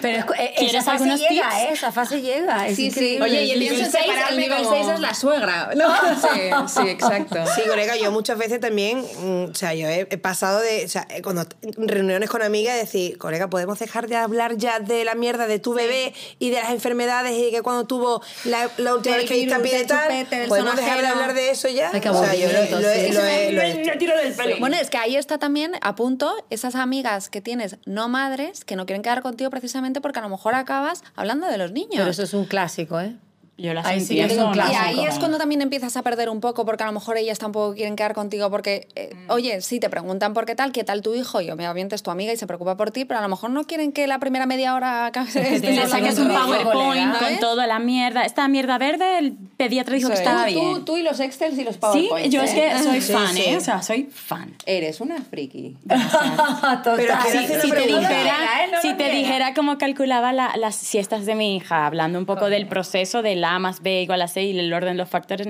[0.00, 1.62] Pero es, ¿Quieres esa fase algunos llega, tips?
[1.62, 2.66] eh, esa fase llega.
[2.68, 3.18] Es Sí, sí.
[3.20, 5.70] Oye, y el nivel pienso 6, el nivel como- 6 es la suegra.
[5.76, 5.88] ¿no?
[6.18, 7.36] Sí, sí, exacto.
[7.54, 10.88] Sí, colega, yo muchas veces también, mm, o sea, yo he, he pasado de, o
[10.88, 15.04] sea, eh, cuando en reuniones con amigas, decir, colega, ¿podemos dejar de hablar ya de
[15.04, 18.70] la mierda de tu bebé y de las enfermedades y de que cuando tuvo la,
[18.78, 20.48] la última vez que diste a virus, pie del de tal?
[20.48, 21.90] ¿Podemos dejar de hablar de eso ya?
[21.92, 23.12] Ay, qué o sea, yo lo, lo he- sí.
[23.12, 24.56] lo he- lo he- tiro del pelo.
[24.60, 28.76] Bueno, es que ahí está también, a punto, esas amigas que tienes no madres que
[28.76, 31.94] no quieren quedar contigo precisamente porque a lo mejor acabas hablando de los niños.
[31.96, 33.16] Pero eso es un clásico, ¿eh?
[33.60, 34.34] Yo las Ahí sí que.
[34.34, 37.40] Y ahí es cuando también empiezas a perder un poco, porque a lo mejor ellas
[37.40, 41.02] tampoco quieren quedar contigo, porque, eh, oye, sí, te preguntan por qué tal, qué tal
[41.02, 43.28] tu hijo, y obviamente es tu amiga y se preocupa por ti, pero a lo
[43.28, 45.20] mejor no quieren que la primera media hora que
[45.58, 48.22] Le sacas Hablando un PowerPoint con toda la mierda.
[48.24, 50.28] Esta mierda verde, el pediatra dijo que Eso es.
[50.28, 50.74] estaba Tú, bien.
[50.76, 52.30] tú, tú y los Excels y los Sí, PowerPoints.
[52.30, 52.70] yo es ¿eh?
[52.76, 53.42] que soy Sí, fan, sí.
[53.44, 53.56] ¿eh?
[53.56, 54.54] O sea, soy fan.
[54.66, 55.76] Eres una friki.
[55.88, 56.94] Total.
[56.96, 58.36] Pero Sí, sí, una si te dijera.
[58.72, 62.48] No si te dijera cómo calculaba la- las siestas de mi hija, hablando un poco
[62.50, 65.08] del proceso de la A más B igual a C y el orden de los
[65.08, 65.46] factores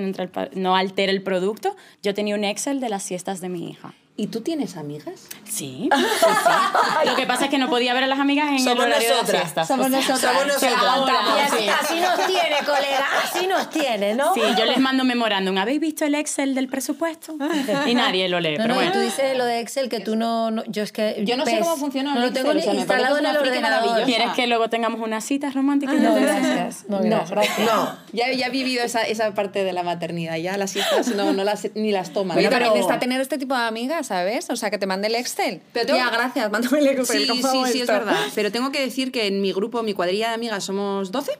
[0.53, 3.93] no, altera el producto, yo tenía un Excel de las siestas de mi hija.
[4.19, 5.27] ¿Y tú tienes amigas?
[5.45, 7.05] Sí, sí, sí.
[7.07, 9.07] Lo que pasa es que no podía ver a las amigas en Somos el horario
[9.09, 9.33] de nosotras.
[9.33, 9.67] las siestas.
[9.69, 10.33] Somos O sea, nosotras.
[10.33, 11.51] somos nosotras.
[11.53, 11.69] así, sí.
[11.69, 14.33] así nos tiene, colega, así nos tiene, ¿no?
[14.33, 15.57] Sí, yo les mando memorándum.
[15.57, 17.37] ¿Habéis visto el Excel del presupuesto?
[17.87, 18.91] Y nadie lo lee, No, pero no, y bueno.
[18.91, 21.57] tú dices lo de Excel que tú no, no- yo es que Yo no sé
[21.59, 24.03] cómo funciona no lo tengo Excel, ni instalado en el ordenador.
[24.03, 25.93] ¿Quieres que luego tengamos una cita romántica?
[25.93, 26.83] No, gracias.
[26.89, 27.59] No, No, gracias.
[27.59, 27.95] No.
[28.11, 30.35] Ya, ya he vivido esa, esa parte de la maternidad.
[30.35, 32.37] Ya las siestas no, no las, ni las toman.
[32.37, 34.49] Oye, pero- está tener este tipo de amigas, ¿sabes?
[34.49, 35.61] O sea, que te mande el Excel.
[35.71, 37.27] Pero tengo- Ya, gracias, mándame el Excel.
[37.27, 38.17] Sí, sí, sí, es verdad.
[38.33, 41.37] Pero tengo que decir que en mi grupo, mi cuadrilla de amigas, somos 12.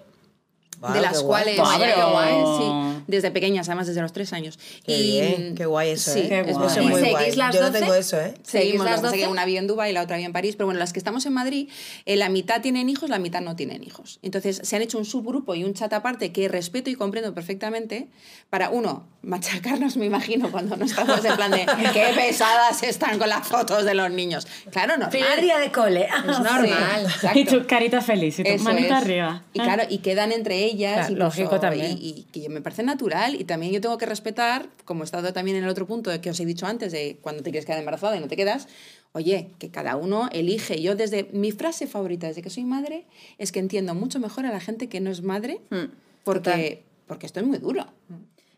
[0.79, 2.32] Wow, de las cuales, guay.
[2.60, 4.60] sí, desde pequeñas, además desde los tres años.
[4.86, 6.28] Qué bien, qué guay eso, sí, ¿eh?
[6.30, 6.69] Qué es guay.
[6.78, 7.36] muy muy ¿Seguís guay.
[7.36, 7.80] las Yo no 12?
[7.80, 8.34] tengo eso, ¿eh?
[8.43, 9.32] ¿Seguís Seguimos, las lo que 12?
[9.32, 11.26] una vive en Dubái y la otra vive en París, pero bueno, las que estamos
[11.26, 11.69] en Madrid,
[12.06, 14.19] eh, la mitad tienen hijos, la mitad no tienen hijos.
[14.22, 18.08] Entonces se han hecho un subgrupo y un chat aparte que respeto y comprendo perfectamente
[18.50, 23.30] para, uno, machacarnos, me imagino, cuando no estamos en plan de qué pesadas están con
[23.30, 24.48] las fotos de los niños.
[24.72, 25.10] Claro, no.
[25.10, 26.06] Primer día de cole.
[26.06, 27.08] Es normal.
[27.34, 29.04] Y tu carita feliz y tu Eso manita es.
[29.04, 29.43] arriba.
[29.54, 30.93] Y claro, y quedan entre ellas.
[31.08, 31.98] Claro, incluso, lógico también.
[32.00, 32.98] Y, y que me parece natural.
[33.39, 36.21] Y también yo tengo que respetar, como he estado también en el otro punto de
[36.21, 38.67] que os he dicho antes, de cuando te quieres quedar embarazada y no te quedas.
[39.13, 40.81] Oye, que cada uno elige.
[40.81, 43.05] Yo desde mi frase favorita desde que soy madre
[43.38, 45.85] es que entiendo mucho mejor a la gente que no es madre Hmm,
[46.23, 47.85] porque, porque esto es muy duro.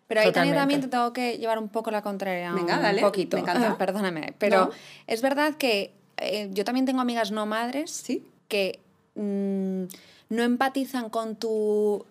[0.08, 0.60] Pero ahí también, Totalmente.
[0.60, 2.52] también te tengo que llevar un poco la contraria.
[2.52, 3.38] Venga, un dale, poquito.
[3.38, 3.78] me encanta.
[3.78, 4.34] Perdóname.
[4.40, 4.70] Pero No.
[5.08, 8.26] es verdad que eh, yo también tengo amigas no madres Sí.
[8.50, 8.80] que
[9.16, 9.84] mm,
[10.36, 12.06] no empatizan con tu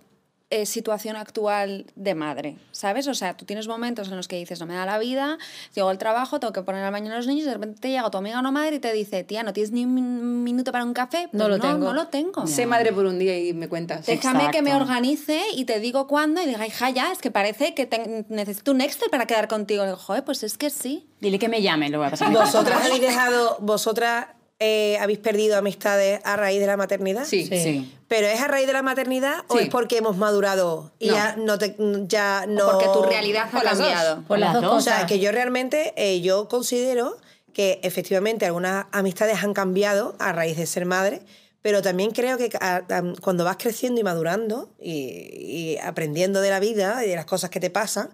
[0.51, 3.07] eh, situación actual de madre, ¿sabes?
[3.07, 5.39] O sea, tú tienes momentos en los que dices, no me da la vida,
[5.75, 7.89] llego al trabajo, tengo que poner al baño a los niños, y de repente te
[7.91, 10.73] llega tu amiga no madre y te dice, tía, ¿no tienes ni un min- minuto
[10.73, 11.29] para un café?
[11.33, 11.79] No lo tengo.
[11.79, 12.47] No lo tengo.
[12.47, 14.07] Sé madre por un día y me cuentas.
[14.07, 14.91] Déjame que me Exacto.
[14.91, 18.73] organice y te digo cuándo y diga, hija, ya, es que parece que te- necesito
[18.73, 19.85] un Excel para quedar contigo.
[19.85, 21.07] Y digo, joder, pues es que sí.
[21.21, 22.33] Dile que me llame, lo voy a pasar.
[22.33, 24.27] ¿Vosotras habéis dejado, vosotras
[24.61, 27.25] eh, habéis perdido amistades a raíz de la maternidad?
[27.25, 27.47] Sí.
[27.47, 27.59] Sí.
[27.63, 27.95] Sí.
[28.09, 31.15] ¿Pero es a raíz de la maternidad o es porque hemos madurado y No.
[31.15, 32.67] ya no te, ya no...
[32.71, 34.23] Porque tu realidad ha cambiado.
[34.29, 34.73] Por las dos dos.
[34.75, 35.09] O sea, cosas.
[35.09, 37.17] que yo realmente, eh, yo considero
[37.55, 41.23] que efectivamente algunas amistades han cambiado a raíz de ser madre,
[41.63, 46.51] pero también creo que a- a- cuando vas creciendo y madurando y, y aprendiendo de
[46.51, 48.11] la vida y de las cosas que te pasan,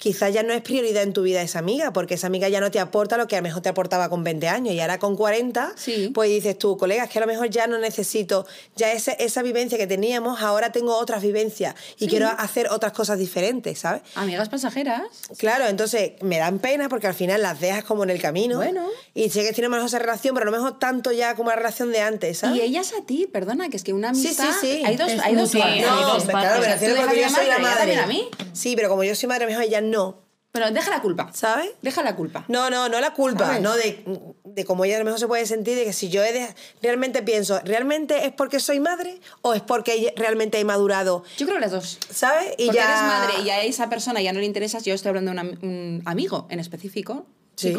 [0.00, 2.70] quizás ya no es prioridad en tu vida esa amiga, porque esa amiga ya no
[2.70, 5.14] te aporta lo que a lo mejor te aportaba con 20 años y ahora con
[5.16, 6.10] 40, Sí.
[6.14, 9.42] pues dices tú, colega, es que a lo mejor ya no necesito, ya ese- esa
[9.42, 14.02] vivencia que teníamos, ahora tengo otras vivencias y quiero hacer otras cosas diferentes, ¿sabes?
[14.14, 15.02] Amigas pasajeras.
[15.36, 18.56] Claro, entonces me dan pena porque al final las dejas como en el camino.
[18.56, 18.86] Bueno.
[19.14, 21.56] Y sé que tiene mejor esa relación, pero a lo mejor tanto ya como la
[21.56, 22.58] relación de antes, ¿sabes?
[22.58, 24.50] Y ellas a ti, perdona, que es que una Sí, amistad.
[24.60, 24.82] sí, sí.
[24.84, 25.74] Hay dos, hay dos partes.
[25.74, 27.96] Sí, no, hay dos claro, me O sea, yo soy la madre.
[27.96, 28.28] a mí.
[28.52, 30.18] Sí, pero como yo soy madre, a lo mejor ella no.
[30.52, 31.30] Pero deja la culpa.
[31.32, 31.70] ¿Sabes?
[31.80, 32.44] Deja la culpa.
[32.48, 33.60] No, no, no la culpa, ¿Sabes?
[33.62, 34.04] no de,
[34.44, 36.54] de cómo ella a lo mejor se puede sentir, de que si yo he de-
[36.82, 41.22] realmente pienso, ¿realmente es porque soy madre o es porque realmente he madurado?
[41.36, 41.98] Yo creo las dos.
[42.12, 42.54] ¿Sabes?
[42.58, 42.84] Y Porque ya...
[42.88, 44.84] eres madre y a esa persona ya no le interesas.
[44.84, 47.74] Yo estoy hablando de un, un amigo en específico, Sí.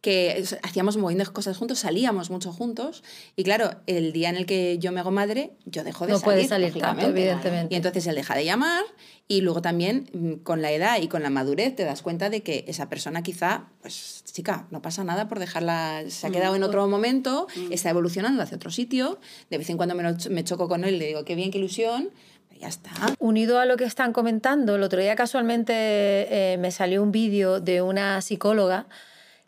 [0.00, 3.02] Que hacíamos de cosas juntos, salíamos mucho juntos.
[3.36, 6.18] Y claro, el día en el que yo me hago madre, yo dejo de No
[6.18, 6.24] salir.
[6.24, 7.74] puedes salir tanto, evidentemente.
[7.74, 8.82] Y entonces él deja de llamar
[9.28, 12.42] y luego también mm, con la edad y con la madurez te das cuenta de
[12.42, 16.62] que esa persona quizá, pues chica, no pasa nada por dejarla, se ha quedado en
[16.62, 19.18] otro momento, está evolucionando hacia otro sitio.
[19.50, 21.50] De vez en cuando me, lo me choco con él y le digo, qué bien,
[21.50, 22.10] qué ilusión.
[22.58, 22.90] Ya está.
[23.18, 27.58] Unido a lo que están comentando, el otro día casualmente eh, me salió un vídeo
[27.58, 28.86] de una psicóloga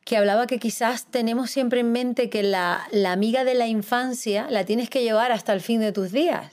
[0.05, 4.47] que hablaba que quizás tenemos siempre en mente que la, la amiga de la infancia
[4.51, 6.51] la tienes que llevar hasta el fin de tus días.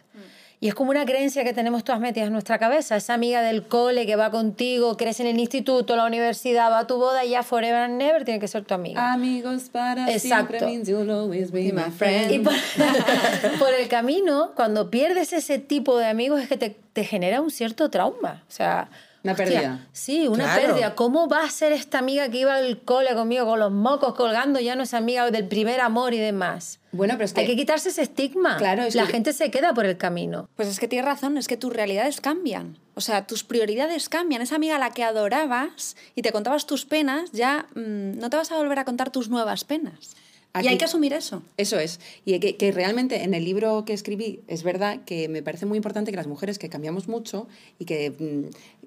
[0.61, 2.97] Y es como una creencia que tenemos todas metidas en nuestra cabeza.
[2.97, 6.87] Esa amiga del cole que va contigo, crees en el instituto, la universidad, va a
[6.87, 9.13] tu boda y ya forever and never tiene que ser tu amiga.
[9.13, 10.57] Amigos para Exacto.
[10.57, 12.31] siempre means you'll always be my friend.
[12.31, 12.53] Y por,
[13.59, 17.51] por el camino, cuando pierdes ese tipo de amigos, es que te, te genera un
[17.51, 18.43] cierto trauma.
[18.49, 18.89] O sea.
[19.23, 19.87] Una pérdida.
[19.91, 20.67] Sí, una Claro.
[20.67, 20.95] pérdida.
[20.95, 24.59] ¿Cómo va a ser esta amiga que iba al cole conmigo con los mocos colgando?
[24.61, 26.79] Ya no es amiga del primer amor y demás.
[26.93, 28.55] Bueno, pero es que, Hay que quitarse ese estigma.
[28.57, 30.47] Claro, es La que- gente se queda por el camino.
[30.55, 32.77] Pues es que tienes razón, es que tus realidades cambian.
[32.95, 34.41] O sea, tus prioridades cambian.
[34.41, 38.37] Esa amiga a la que adorabas y te contabas tus penas, ya mm, no te
[38.37, 40.15] vas a volver a contar tus nuevas penas.
[40.51, 41.43] Aquí- Y hay que asumir eso.
[41.57, 41.99] Eso es.
[42.25, 45.77] Y que, que realmente en el libro que escribí es verdad que me parece muy
[45.77, 48.78] importante que las mujeres que cambiamos mucho y que mm,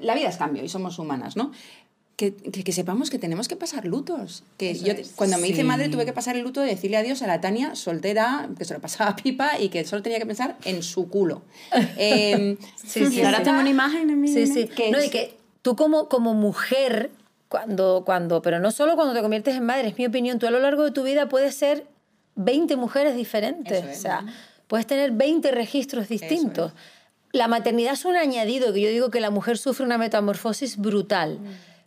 [0.00, 1.52] la vida es cambio y somos humanas, ¿no?
[2.16, 4.44] Que, que- que sepamos que tenemos que pasar lutos.
[4.56, 5.64] Que yo, cuando me hice Sí.
[5.64, 8.72] madre tuve que pasar el luto de decirle adiós a la Tania soltera, que se
[8.74, 11.42] lo pasaba pipa y que solo tenía que pensar en su culo.
[11.96, 13.44] Em, Sí, sí, Y ahora sí.
[13.44, 14.68] tengo una imagen en mi Sí, sí.
[14.68, 17.10] que no, es- y que tú como, como mujer,
[17.48, 20.50] cuando, cuando, pero no solo cuando te conviertes en madre, es mi opinión, tú a
[20.52, 21.86] lo largo de tu vida puedes ser
[22.36, 23.78] 20 mujeres diferentes.
[23.78, 23.98] Eso es.
[23.98, 24.24] O sea,
[24.68, 26.72] puedes tener 20 registros distintos.
[27.34, 31.40] La maternidad es un añadido, que yo digo que la mujer sufre una metamorfosis brutal.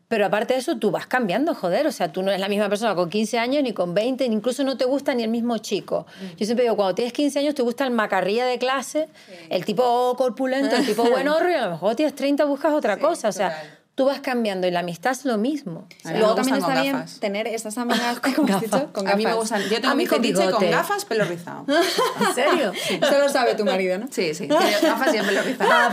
[0.10, 1.88] Pero aparte de eso, tú vas cambiando, joder.
[1.88, 4.36] O sea, tú no eres la misma persona con 15 años, ni con 20, ni
[4.36, 6.06] incluso no te gusta ni el mismo chico.
[6.36, 9.08] Yo siempre digo, cuando tienes 15 años, te gusta el macarrilla de clase,
[9.50, 12.98] el tipo corpulento, el tipo buen horro, y a lo mejor tienes 30, buscas otra
[12.98, 13.30] cosa.
[13.30, 13.78] O sea, total.
[13.98, 15.88] Tú vas cambiando y la amistad es lo mismo.
[16.06, 17.20] Me Luego también está con bien gafas.
[17.20, 18.94] tener estas amigas, ¿cómo has dicho?
[18.94, 19.40] Con a mí me gafas.
[19.40, 19.62] gustan.
[19.64, 20.70] Yo tengo A mi con fetiche con bigote.
[20.70, 21.66] gafas, pelo rizado.
[21.68, 22.72] ¿En serio?
[22.92, 24.06] Eso lo sabe tu marido, ¿no?
[24.12, 24.48] Sí, sí.
[24.48, 25.70] Tiene gafas y el pelo rizado.
[25.72, 25.90] Ah,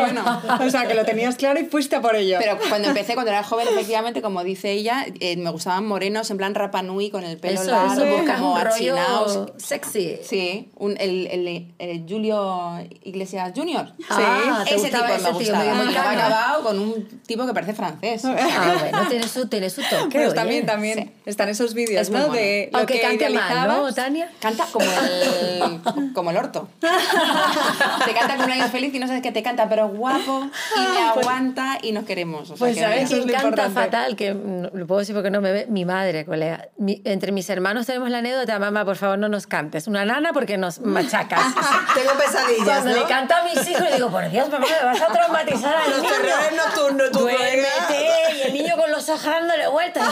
[0.00, 0.66] Bueno.
[0.66, 2.38] O sea, que lo tenías claro y fuiste por ello.
[2.40, 6.36] Pero cuando empecé, cuando era joven, efectivamente, como dice ella, eh, me gustaban morenos en
[6.36, 10.18] plan Rapa Nui con el pelo Eso, largo, eso, como rollo sexy.
[10.22, 13.52] Sí, un, el, el, el Julio Iglesias
[13.86, 13.94] Jr.
[14.10, 15.64] Ah, ¿te ese tipo ese me tío gustaba.
[15.64, 16.10] luego ha mexicano?
[16.10, 18.24] acabado con un tipo que parece francés.
[18.24, 20.08] Ah, bueno, tiene su, tiene su toque.
[20.18, 20.34] Pues oye.
[20.34, 21.12] también, también.
[21.26, 22.18] Están esos vídeos, Es ¿no?
[22.20, 22.32] mono.
[22.32, 23.92] De lo Aunque que cante mal, ¿no.
[23.94, 24.30] Tania?
[24.40, 26.68] Canta como el, como el orto.
[26.80, 30.80] te canta con una voz feliz y no sabes qué te canta, pero guapo y
[30.80, 32.42] me aguanta y nos queremos.
[32.50, 33.74] O sea, Pues que sabes lo canta importante.
[33.80, 34.34] fatal, que
[34.72, 36.68] lo puedo decir porque no me ve, mi madre, colega.
[36.78, 39.86] Mi- entre mis hermanos tenemos la anécdota, mamá, por favor no nos cantes.
[39.86, 41.40] Una nana porque nos machacas.
[41.94, 42.96] Tengo pesadillas, Cuando ¿no?
[42.96, 45.90] le canto a mis hijos le digo, por Dios, mamá, me vas a traumatizar al
[45.90, 46.10] Los niño.
[46.14, 48.08] terrores nocturnos, tu Duérmete.
[48.36, 50.08] Y el niño con los ojos dándole vueltas.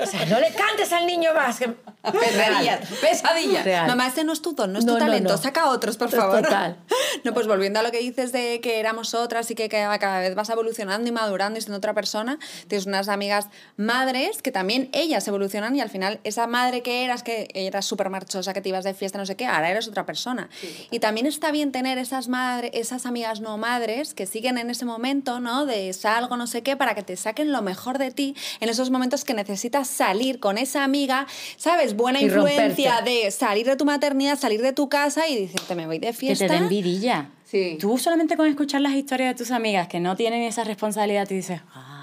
[0.00, 1.58] O sea, no le cantes al niño más.
[1.58, 3.64] que- Pesadillas, pesadillas.
[3.64, 3.86] Real.
[3.86, 5.32] Mamá, este no es tu don, no es No, tu no, talento.
[5.32, 5.38] no.
[5.38, 6.42] Saca otros, por favor.
[6.42, 6.76] total.
[7.24, 10.18] No, pues volviendo a lo que dices de que éramos otras y que cada cada
[10.18, 14.90] vez vas evolucionando y madurando y siendo otra persona, tienes unas amigas madres que también
[14.92, 18.68] ellas evolucionan y al final esa madre que eras, que eras súper marchosa, que te
[18.68, 20.50] ibas de fiesta, no sé qué, ahora eres otra persona.
[20.90, 22.28] y también está bien tener esas,
[22.72, 25.66] esas amigas no madres que siguen en ese momento, ¿no?
[25.66, 28.90] De salgo, no sé qué, para que te saquen lo mejor de ti en esos
[28.90, 31.94] momentos que necesitas salir con esa amiga, ¿sabes?
[31.96, 33.24] Buena Y influencia romperte.
[33.26, 36.12] de salir de tu maternidad, salir de tu casa y decirte, me voy de Que
[36.12, 36.46] fiesta.
[36.48, 37.30] te den vidilla.
[37.44, 37.76] Sí.
[37.80, 41.34] Tú solamente con escuchar las historias de tus amigas que no tienen esa responsabilidad, te
[41.34, 41.93] dices, ah,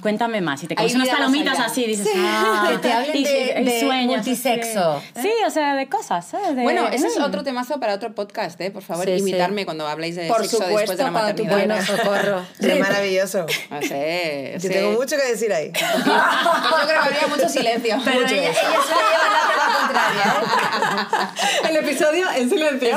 [0.00, 0.62] cuéntame más.
[0.62, 1.66] Y te comes Hay unas palomitas allá.
[1.66, 5.02] así, dices, ah, Que te hablen de- de sueños, multisexo.
[5.14, 6.54] Sí, Sí, o sea, de cosas, ¿sabes?
[6.56, 7.22] De- Bueno, ese es mm.
[7.22, 8.70] otro temazo para otro podcast, ¿eh?
[8.70, 9.18] Por favor, Sí, sí.
[9.18, 11.76] invitarme cuando habléis de Por sexo supuesto, después de la cuando tú maternidad.
[11.86, 12.42] Bueno, socorro.
[12.60, 13.46] Es maravilloso.
[13.70, 14.68] No sé, Yo sí.
[14.68, 15.70] tengo mucho que decir ahí.
[15.70, 17.98] Pues yo creo que habría mucho silencio.
[18.04, 18.34] Pero mucho.
[18.34, 20.24] ella, ella se la contraria,
[21.64, 21.68] ¿eh?
[21.70, 22.96] El episodio en silencio.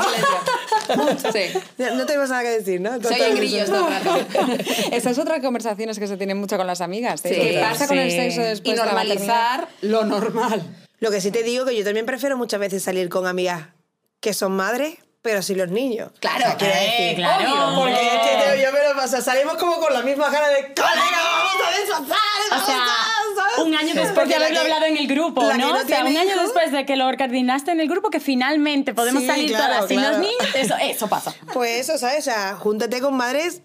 [1.32, 1.58] Sí.
[1.94, 3.00] No tenemos nada que decir, ¿no?
[3.00, 4.16] Se oyen grillos todo el rato.
[4.92, 7.24] Esa es otra de conversaciones que se tienen mucho con las amigas.
[7.24, 7.34] ¿eh?
[7.34, 8.16] Sí, ¿Qué pasa con el sí.
[8.16, 10.62] sexo después Y de normalizar lo normal.
[10.98, 13.68] Lo que sí te digo que yo también prefiero muchas veces salir con amigas
[14.20, 16.10] que son madres, pero sin los niños.
[16.20, 19.54] Claro, O sea, Eh, claro, obvio, Porque es que yo, yo me lo paso, salimos
[19.56, 22.62] como con la misma cara de ¡Colega, vamos a desfazar!
[22.62, 22.84] O sea,
[23.36, 23.58] ¿sabes?
[23.66, 25.56] un año después Porque de haberlo que- hablado en el grupo, ¿no?
[25.56, 28.20] no o sea, un año hijos- después de que lo coordinaste en el grupo, que
[28.20, 30.18] finalmente podemos Sí, salir claro, todas sin claro.
[30.18, 31.34] los niños, eso, eso pasa.
[31.52, 32.20] Pues eso, ¿sabes?
[32.20, 33.62] O sea, júntate con madres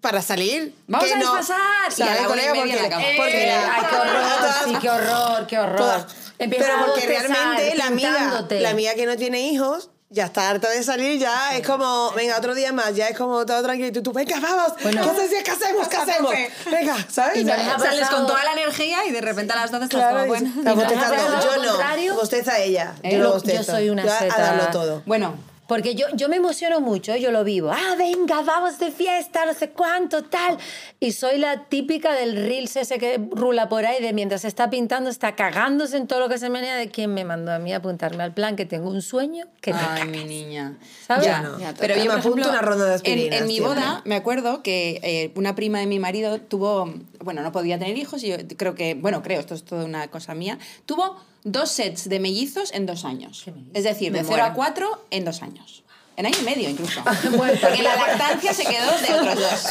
[0.00, 0.74] para salir.
[0.86, 1.58] Vamos a no- desfasar.
[1.90, 2.50] Y a ¿sabes, la colega?
[2.52, 3.04] en la Porque- cama.
[3.16, 4.22] porque Eh, la- ay, qué horror,
[4.64, 5.76] sí, qué horror, qué horror.
[5.76, 6.06] Todas.
[6.38, 10.70] Pero a porque realmente la amiga, la amiga que no tiene hijos ya está harta
[10.70, 13.88] de salir, ya es como, venga, otro día más, ya es como todo tranquilo.
[13.88, 15.02] Y tú, tú, venga, vamos, Bueno.
[15.02, 15.42] ¿qué haces?
[15.44, 15.88] ¿Qué hacemos?
[15.88, 16.32] ¿Qué hacemos?
[16.70, 17.38] Venga, ¿sabes?
[17.38, 19.84] Y no les ha Sales con toda la energía y de repente a las 12
[19.84, 20.52] estás Claro, como, y- bueno.
[20.56, 21.62] ¿Y no pasado Yo
[22.08, 22.94] no, bosteza ella.
[23.02, 25.02] Eh, Yo no yo soy una Yo a- a darlo todo.
[25.06, 25.34] Bueno,
[25.68, 27.70] Porque yo, yo me emociono mucho, yo lo vivo.
[27.72, 30.58] Ah, venga, vamos de fiesta, no sé cuánto, tal.
[31.00, 35.10] Y soy la típica del Reels ese que rula por ahí de mientras está pintando,
[35.10, 37.78] está cagándose en todo lo que se menea de quién me mandó a mí a
[37.78, 40.06] apuntarme al plan, que tengo un sueño que te Ay, cagas.
[40.08, 40.78] mi niña.
[41.06, 41.26] ¿Sabes?
[41.26, 41.58] Ya, no.
[41.58, 43.74] Ya, pero yo, Me apunto ejemplo, una ronda de en, aspirinas en mi siempre.
[43.80, 47.96] boda me acuerdo que eh, una prima de mi marido tuvo, bueno, no podía tener
[47.98, 51.16] hijos y yo creo que, bueno, creo, esto es toda una cosa mía, tuvo
[51.46, 53.44] dos sets de mellizos en dos años.
[53.72, 54.54] Es decir, de Me 0 a muero.
[54.56, 55.82] 4 en dos años.
[56.18, 57.02] En año y medio incluso.
[57.36, 59.66] Porque la lactancia se quedó de otros dos.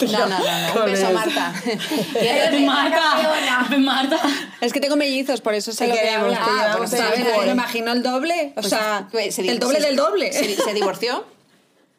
[0.12, 0.80] No, no, no, no.
[0.84, 1.52] Un beso, Marta.
[2.60, 4.20] Marta, Marta.
[4.60, 7.52] Es que tengo mellizos, por eso sé Te lo que queremos, Ah, pues, el me
[7.52, 8.52] imagino el doble.
[8.56, 10.32] O sea, Pues se di- el doble se- del doble.
[10.32, 10.74] Se, se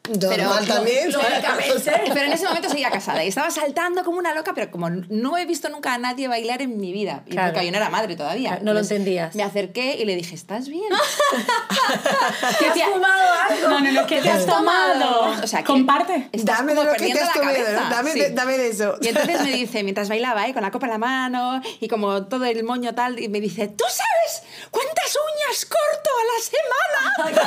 [0.08, 0.44] divorció.
[0.44, 1.10] Normal también.
[2.14, 5.38] Pero en ese momento seguía casada y estaba saltando como una loca, pero como no
[5.38, 7.52] he visto nunca a nadie bailar en mi vida, y Claro.
[7.52, 8.50] porque yo no era madre todavía.
[8.50, 9.34] Claro, no lo entendías.
[9.36, 10.88] Me acerqué y le dije, ¿estás bien?
[12.58, 13.68] ¿Qué te has fumado algo?
[13.68, 15.42] No, no, no, ¿qué te has tomado?
[15.42, 16.28] O sea, Comparte.
[16.32, 17.64] Dame de lo que te has comido.
[17.90, 18.18] Dame, Sí.
[18.20, 18.96] de, dame de eso.
[19.00, 20.52] Y entonces me dice, mientras bailaba, ¿eh?
[20.52, 23.68] con la copa en la mano y como todo el moño tal, y me dice,
[23.68, 27.42] ¿tú sabes cuántas uñas corto a la semana?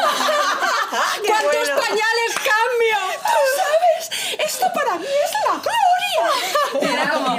[1.28, 1.82] ¿Cuántos bueno.
[1.82, 2.98] pañales cambio?
[3.20, 4.39] ¿Tú sabes?
[4.46, 6.82] Esto para mí es la gloria.
[6.82, 7.38] Y era como,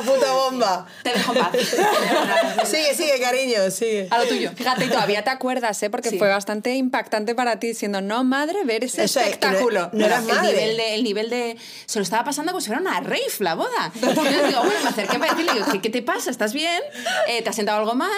[0.00, 0.86] La puta bomba.
[1.02, 1.50] te dejo en paz.
[2.64, 4.08] Sigue, sigue, cariño, sigue.
[4.10, 4.50] A lo tuyo.
[4.54, 5.90] Fíjate, y todavía te acuerdas, ¿eh?
[5.90, 6.18] Porque Sí.
[6.18, 9.90] fue bastante impactante para ti, siendo no madre, ver ese Eso es, y no- espectáculo.
[9.92, 10.52] no eras el madre.
[10.52, 11.56] nivel, de, el nivel de...
[11.86, 13.92] Se lo estaba pasando como si fuera una rave la boda.
[14.00, 14.08] Yo
[14.46, 16.30] digo, bueno, me acerqué para decirle, digo, ¿qué, qué te pasa?
[16.30, 16.80] ¿Estás bien?
[17.28, 18.10] Eh, ¿Te has sentado algo mal?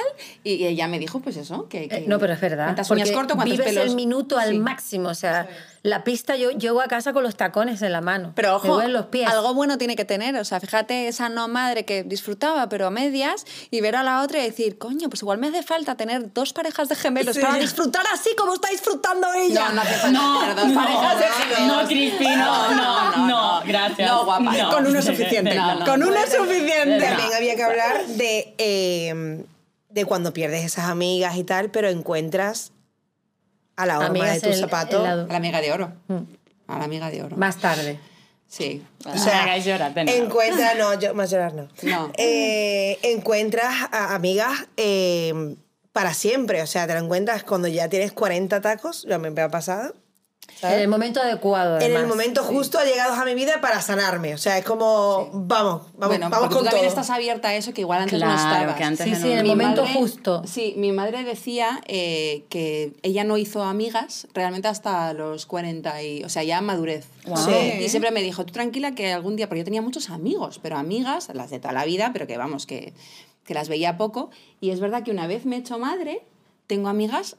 [0.45, 1.89] Y, y ella me dijo, pues eso, que...
[1.89, 2.65] que Eh, no, pero es verdad.
[2.67, 3.35] ¿Cuántas uñas corto?
[3.35, 3.85] ¿Cuántos vives pelos?
[3.91, 4.59] el minuto al Sí.
[4.59, 5.09] máximo.
[5.09, 5.49] O sea,
[5.85, 8.33] la pista, yo llego a casa con los tacones en la mano.
[8.37, 9.29] Pero Me ojo, duelen los pies.
[9.29, 10.37] algo bueno tiene que tener.
[10.37, 14.23] O sea, fíjate esa no madre que disfrutaba, pero a medias, y ver a la
[14.23, 17.57] otra y decir, coño, pues igual me hace falta tener dos parejas de gemelos para
[17.57, 19.71] disfrutar así como está disfrutando ella.
[19.71, 21.77] No, no hace falta No, tener dos no, parejas de gemelos.
[21.83, 24.09] no, Cristi, no, no, no, gracias.
[24.09, 24.53] No, guapa.
[24.57, 24.71] No.
[24.71, 25.55] Con uno es suficiente.
[25.57, 25.85] No, no.
[25.85, 27.01] Con uno es suficiente.
[27.05, 29.45] También había que hablar de, eh,
[29.89, 32.71] de cuando pierdes esas amigas y tal, pero encuentras
[33.83, 34.99] a la horma de tu el- zapato.
[34.99, 35.93] en la- A la amiga de oro.
[36.69, 37.37] A la amiga de oro.
[37.37, 37.99] Más tarde.
[38.49, 38.85] Sí.
[39.07, 41.69] O sea, hagáis llorar, encuentras, no, yo, más llorar no.
[41.83, 42.13] No.
[42.19, 45.57] Eh, encuentras a amigas eh,
[45.93, 49.49] para siempre, o sea, te lo encuentras cuando ya tienes 40 tacos, ya me ha
[49.49, 49.95] pasado.
[50.63, 50.77] ¿Sabes?
[50.77, 51.77] En el momento adecuado.
[51.77, 52.09] En el además.
[52.09, 54.33] momento justo ha llegado a mi vida para sanarme.
[54.33, 56.89] O sea, es como, vamos, vamos, bueno, vamos con tú también todo.
[56.89, 58.77] estás abierta a eso que igual antes no Claro, estabas.
[58.77, 60.43] que antes Sí, no- sí, en el Mi momento madre- justo.
[60.47, 66.25] Sí, mi madre decía eh, que ella no hizo amigas realmente hasta los 40 y,
[66.25, 67.07] o sea, ya madurez.
[67.27, 67.45] Guau.
[67.45, 67.83] Sí.
[67.85, 70.77] Y siempre me dijo, tú tranquila que algún día, porque yo tenía muchos amigos, pero
[70.79, 72.95] amigas, las de toda la vida, pero que vamos, que,
[73.45, 74.31] que las veía poco.
[74.61, 76.23] Y es verdad que una vez me he hecho madre,
[76.69, 77.37] tengo amigas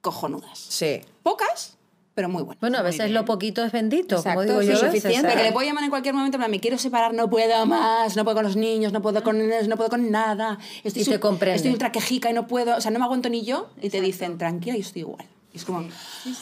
[0.00, 0.58] cojonudas.
[0.58, 1.00] Sí.
[1.22, 1.76] Pocas,
[2.20, 2.60] pero muy buenas.
[2.60, 4.72] Bueno, a veces lo poquito es bendito, Exacto, como digo sí, yo.
[4.72, 5.28] a veces, suficiente.
[5.28, 5.30] ¿eh?
[5.30, 8.34] Porque le puedo llamar en cualquier momento, me quiero separar, no puedo más, no puedo
[8.36, 10.58] con los niños, no puedo con no puedo con nada.
[10.84, 11.56] Estoy Y te comprende.
[11.56, 13.70] Estoy ultra quejica y no puedo, o sea, no me aguanto ni yo.
[13.80, 15.24] Y te dicen, tranquila, yo estoy igual.
[15.54, 15.80] Y es como,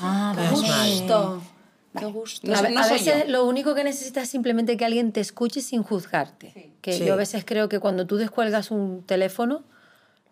[0.00, 0.68] Ah, Es vale.
[0.68, 0.90] mal.
[0.90, 1.42] Gusto.
[1.98, 2.50] Qué gusto.
[2.50, 3.30] No a, no a veces yo.
[3.32, 6.72] lo único que necesitas es simplemente que alguien te escuche sin juzgarte.
[6.80, 7.04] Que Sí.
[7.04, 9.62] yo a veces creo que cuando tú descuelgas un teléfono,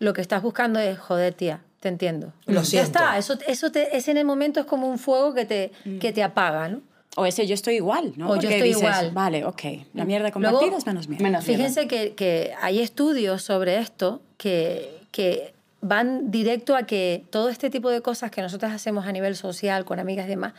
[0.01, 2.33] lo que estás buscando es, joder, tía, te entiendo.
[2.47, 2.87] Lo ya siento.
[2.99, 5.71] está, eso, eso te, ese en el momento es como un fuego que te,
[6.01, 6.81] que te apaga, ¿no?
[7.15, 8.27] O ese yo estoy igual, ¿no?
[8.27, 9.11] O yo Porque estoy dices, igual.
[9.13, 9.63] Vale, ok.
[9.95, 11.23] La mierda Luego, compartida es menos mierda.
[11.23, 11.65] menos mierda.
[11.65, 17.71] Fíjense que, que hay estudios sobre esto que, que van directo a que todo este
[17.71, 20.53] tipo de cosas que nosotros hacemos a nivel social, con amigas y demás,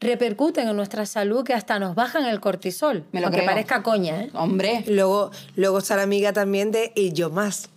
[0.00, 3.04] repercuten en nuestra salud que hasta nos bajan el cortisol.
[3.12, 3.50] Me lo aunque creo.
[3.50, 4.30] parezca coña, ¿eh?
[4.34, 7.68] hombre, Luego, luego está la amiga también de y yo más.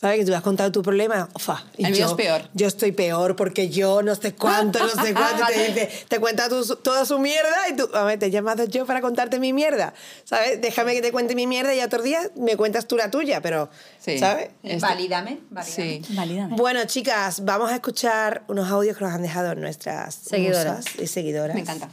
[0.00, 0.20] ¿Sabes?
[0.20, 1.28] Que tú has contado tu problema.
[1.34, 2.42] Ufa, y El mío yo, es peor.
[2.54, 5.44] Yo estoy peor porque yo no sé cuánto, no sé cuánto.
[5.46, 8.64] te dice, te cuenta tu- toda su mierda y tú, a ver, te he llamado
[8.64, 9.94] yo para contarte mi mierda.
[10.22, 10.60] ¿Sabes?
[10.60, 13.70] Déjame que te cuente mi mierda y otro día me cuentas tú la tuya, pero,
[13.98, 14.18] Sí.
[14.18, 14.50] ¿sabes?
[14.62, 16.00] Este- Valídame, valídame.
[16.04, 16.14] sí.
[16.14, 16.54] Valídame.
[16.56, 20.84] Bueno, chicas, vamos a escuchar unos audios que nos han dejado nuestras Seguidoras.
[20.96, 21.56] y seguidoras.
[21.56, 21.88] Me encanta.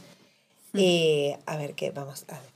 [0.72, 2.55] Y a ver qué vamos a decir.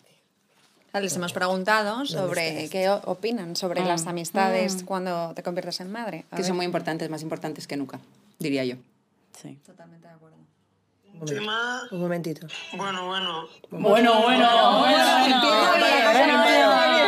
[0.93, 6.25] Les hemos preguntado sobre qué opinan sobre las amistades cuando te conviertes en madre.
[6.31, 6.47] A Que ver.
[6.47, 8.01] son muy importantes, más importantes que nunca,
[8.39, 8.77] diría yo.
[9.41, 9.59] Sí.
[9.65, 10.37] Totalmente de acuerdo.
[11.27, 12.47] Tema, Un momentito.
[12.77, 15.11] bueno, bueno, Bueno, bueno, bueno, bueno,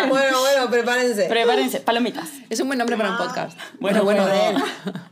[0.09, 1.25] Bueno, bueno, prepárense.
[1.29, 2.29] Prepárense, palomitas.
[2.51, 3.59] Es un buen nombre para un podcast.
[3.81, 4.25] Bueno, bueno.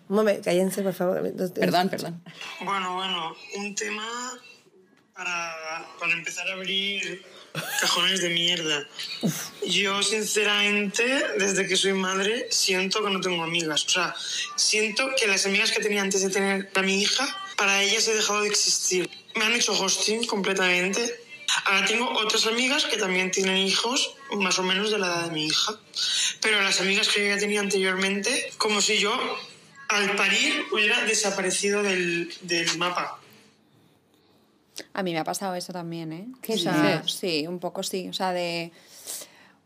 [0.09, 1.23] Un momento, cállense, por favor.
[1.55, 2.23] Perdón, perdón.
[2.65, 4.07] bueno, bueno, un tema
[5.15, 5.55] para,
[5.99, 7.25] para empezar a abrir
[7.81, 8.87] cajones de mierda.
[9.67, 11.05] Yo, sinceramente,
[11.39, 13.85] desde que soy madre, siento que no tengo amigas.
[13.87, 14.15] O sea,
[14.57, 18.15] siento que las amigas que tenía antes de tener a mi hija, para ellas he
[18.15, 19.09] dejado de existir.
[19.35, 21.21] Me han hecho ghosting completamente.
[21.65, 25.33] Ahora tengo otras amigas que también tienen hijos, más o menos de la edad de
[25.33, 25.75] mi hija.
[26.41, 29.13] Pero las amigas que yo ya tenía anteriormente, como si yo,
[29.89, 33.20] al parir, hubiera desaparecido del, del mapa.
[34.95, 36.29] A mí me ha pasado eso también, ¿eh?
[36.43, 37.13] ¿Qué O sea, dices?
[37.13, 38.09] Sí, un poco sí.
[38.09, 38.73] O sea, de...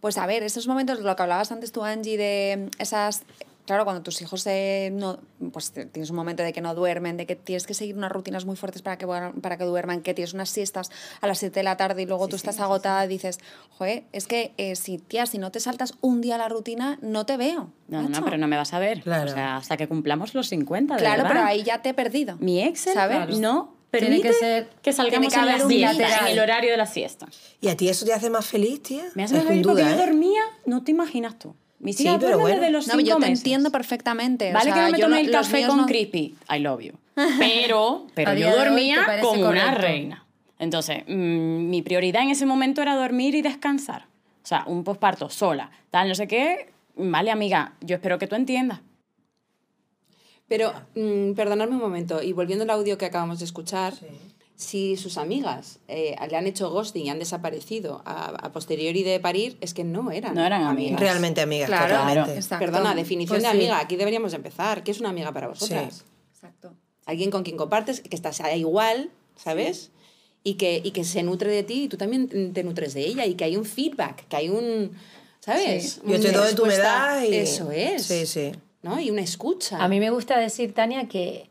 [0.00, 3.22] Pues a ver, esos momentos, lo que hablabas antes tú, Angie, de esas...
[3.66, 7.24] Claro, cuando tus hijos eh, no, pues tienes un momento de que no duermen, de
[7.24, 10.34] que tienes que seguir unas rutinas muy fuertes para que, para que duerman, que tienes
[10.34, 10.90] unas siestas
[11.22, 13.38] a las 7 de la tarde y luego tú estás agotada y dices,
[13.70, 17.24] joder, es que eh, si, tía, si no te saltas un día la rutina, no
[17.24, 17.70] te veo.
[17.88, 18.22] No, no, macho".
[18.26, 19.00] pero no me vas a ver.
[19.00, 19.30] Claro.
[19.30, 21.34] O sea, hasta que cumplamos los 50, de Claro, verdad.
[21.34, 22.36] pero ahí ya te he perdido.
[22.40, 23.38] Mi Excel ¿sabes?
[23.38, 26.70] no Tiene permite que ser- que salgamos tiene que en la siesta, en el horario
[26.70, 27.26] de la siesta.
[27.60, 29.04] ¿Y a ti eso te hace más feliz, tía?
[29.14, 30.06] Me hace Es feliz porque duda, yo ¿eh?
[30.06, 31.54] dormía, no te imaginas tú.
[31.78, 32.56] Mis Sí, hijas pero bueno.
[32.60, 33.38] desde los No, cinco yo te meses.
[33.40, 34.50] entiendo perfectamente.
[34.50, 36.92] o Vale sea, que no me tomé el café con no- creepy, I love you.
[37.38, 39.80] Pero, pero yo ¿te dormía como una correcto?
[39.82, 40.26] reina.
[40.58, 44.06] Entonces, mm, mi prioridad en ese momento era dormir y descansar.
[44.42, 46.70] O sea, un posparto sola, tal, no sé qué.
[46.96, 48.80] Vale, amiga, yo espero que tú entiendas.
[50.48, 53.94] Pero, mm, perdonadme un momento, y volviendo al audio que acabamos de escuchar,
[54.56, 59.18] si sus amigas eh, le han hecho ghosting y han desaparecido a, a posteriori de
[59.20, 61.00] parir, es que no eran, No eran amigas.
[61.00, 62.34] Realmente amigas, Claro, totalmente.
[62.36, 62.64] exacto.
[62.64, 63.56] Perdona, definición Pues de sí.
[63.56, 64.84] amiga, aquí deberíamos empezar.
[64.84, 65.94] ¿Qué es una amiga para vosotras?
[65.96, 66.02] Sí.
[66.34, 66.74] Exacto.
[67.06, 69.90] Alguien con quien compartes, que estás igual, ¿sabes?
[70.44, 73.24] Y, que, y que se nutre de ti y tú también te nutres de ella
[73.26, 74.92] y que hay un feedback, que hay un,
[75.40, 76.00] ¿sabes?
[76.06, 76.82] Yo te doy, respuesta.
[76.82, 77.34] das y...
[77.34, 78.04] Eso es.
[78.06, 78.52] Sí, sí.
[78.84, 79.00] ¿No?
[79.00, 81.48] Y una escucha, A mí me gusta decir, Tania, que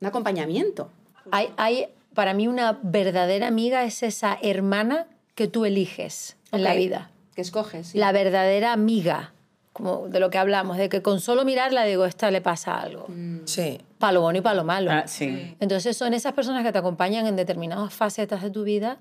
[0.00, 0.90] un acompañamiento.
[1.30, 6.74] hay, hay, para mí una verdadera amiga es esa hermana que tú eliges en la
[6.74, 7.10] vida.
[7.34, 7.88] Que escoges.
[7.88, 7.98] sí.
[7.98, 9.34] La verdadera amiga,
[9.74, 13.08] como de lo que hablamos, de que con solo mirarla digo, esta le pasa algo.
[13.44, 13.80] Sí.
[13.98, 14.90] Para lo bueno y para lo malo.
[14.90, 15.56] Ah, sí.
[15.60, 18.98] Entonces son esas personas que te acompañan en determinadas facetas de tu vida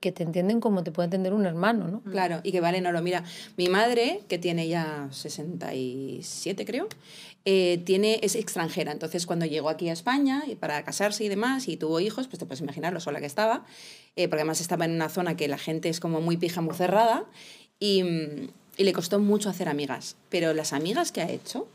[0.00, 2.00] que te entienden como te puede entender un hermano, ¿no?
[2.02, 3.02] Claro, y que valen oro.
[3.02, 3.22] Mira,
[3.56, 6.88] mi madre, que tiene ya 67, creo,
[7.44, 8.92] eh, tiene, es extranjera.
[8.92, 12.38] Entonces, cuando llegó aquí a España y para casarse y demás, y tuvo hijos, pues
[12.38, 13.66] te puedes imaginar lo sola que estaba,
[14.16, 16.74] eh, porque además estaba en una zona que la gente es como muy pija, muy
[16.74, 17.26] cerrada,
[17.78, 20.16] y, mm, y le costó mucho hacer amigas.
[20.30, 21.68] Pero las amigas que ha hecho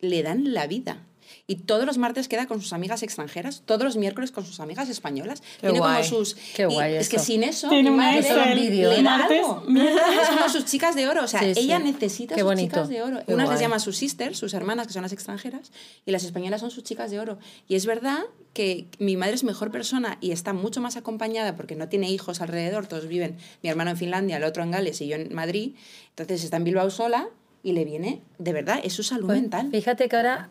[0.00, 1.02] le dan la vida.
[1.46, 4.88] Y todos los martes queda con sus amigas extranjeras, todos los miércoles con sus amigas
[4.88, 5.40] españolas.
[5.40, 6.02] Qué Tiene guay.
[6.02, 6.34] como sus...
[6.54, 8.58] Qué y guay Es que sin eso, Tiene mi un madre Excel.
[8.58, 8.90] vídeo.
[8.90, 9.64] le da Martes, algo.
[10.22, 11.24] Es como sus chicas de oro.
[11.24, 11.60] O sea, Sí, sí.
[11.60, 12.74] ella necesita Qué sus bonito.
[12.74, 13.18] chicas de oro.
[13.26, 13.54] Qué Unas guay.
[13.56, 15.70] les llama sus sisters, sus hermanas, que son las extranjeras,
[16.06, 17.38] y las españolas son sus chicas de oro.
[17.68, 18.20] Y es verdad
[18.52, 22.40] que mi madre es mejor persona y está mucho más acompañada porque no tiene hijos
[22.40, 25.72] alrededor, todos viven, mi hermano en Finlandia, el otro en Gales y yo en Madrid,
[26.10, 27.28] entonces está en Bilbao sola
[27.64, 29.70] y le viene, de verdad, es su salud Pues, mental.
[29.72, 30.50] Fíjate que ahora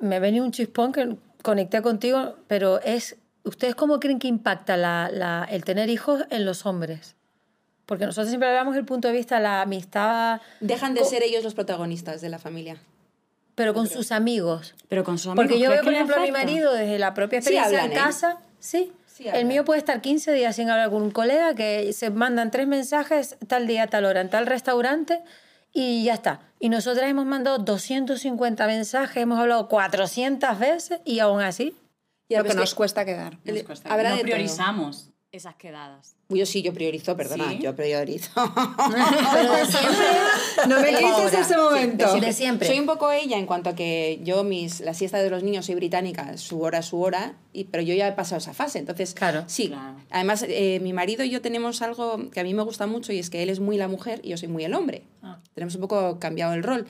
[0.00, 3.16] me ha venido un chispón que conecté contigo, pero es.
[3.42, 7.16] ¿Ustedes cómo creen que impacta la, la- el tener hijos en los hombres?
[7.86, 11.54] Porque nosotros siempre hablamos del punto de vista la amistad, Dejan de ser ellos los
[11.54, 12.76] protagonistas de la familia.
[13.54, 14.74] pero con sus amigos.
[14.88, 15.44] Pero con sus amigos.
[15.46, 17.92] Porque yo ¿crees veo, por ejemplo, a mi marido desde la propia Sí experiencia hablan,
[17.92, 18.00] en ¿eh?
[18.00, 18.38] casa.
[18.58, 18.92] Sí.
[19.06, 22.50] Sí el mío puede estar 15 días sin hablar con un colega que se mandan
[22.50, 25.20] tres mensajes tal día, tal hora, en tal restaurante
[25.72, 26.40] y ya está.
[26.58, 31.76] Y nosotras hemos mandado 250 mensajes, hemos hablado 400 veces y aún así.
[32.28, 33.38] Ya, Lo que nos cuesta quedar.
[33.44, 33.92] Nos cuesta.
[33.92, 35.10] habrá no de todo.
[35.32, 36.16] Esas quedadas.
[36.28, 37.58] Yo sí, yo priorizo, perdona, ¿Sí?
[37.60, 38.30] yo priorizo.
[39.32, 40.06] Pero de siempre.
[40.68, 42.14] No me quites ese momento.
[42.20, 42.66] De siempre.
[42.68, 45.66] Soy un poco ella en cuanto a que yo, mis, la siesta de los niños,
[45.66, 48.78] soy británica, su hora su hora, y, pero yo ya he pasado esa fase.
[48.78, 49.44] Entonces, Claro.
[49.46, 49.68] sí.
[49.68, 49.96] Claro.
[50.10, 53.18] Además, eh, mi marido y yo tenemos algo que a mí me gusta mucho y
[53.18, 55.02] es que él es muy la mujer y yo soy muy el hombre.
[55.54, 56.86] Tenemos un poco cambiado el rol,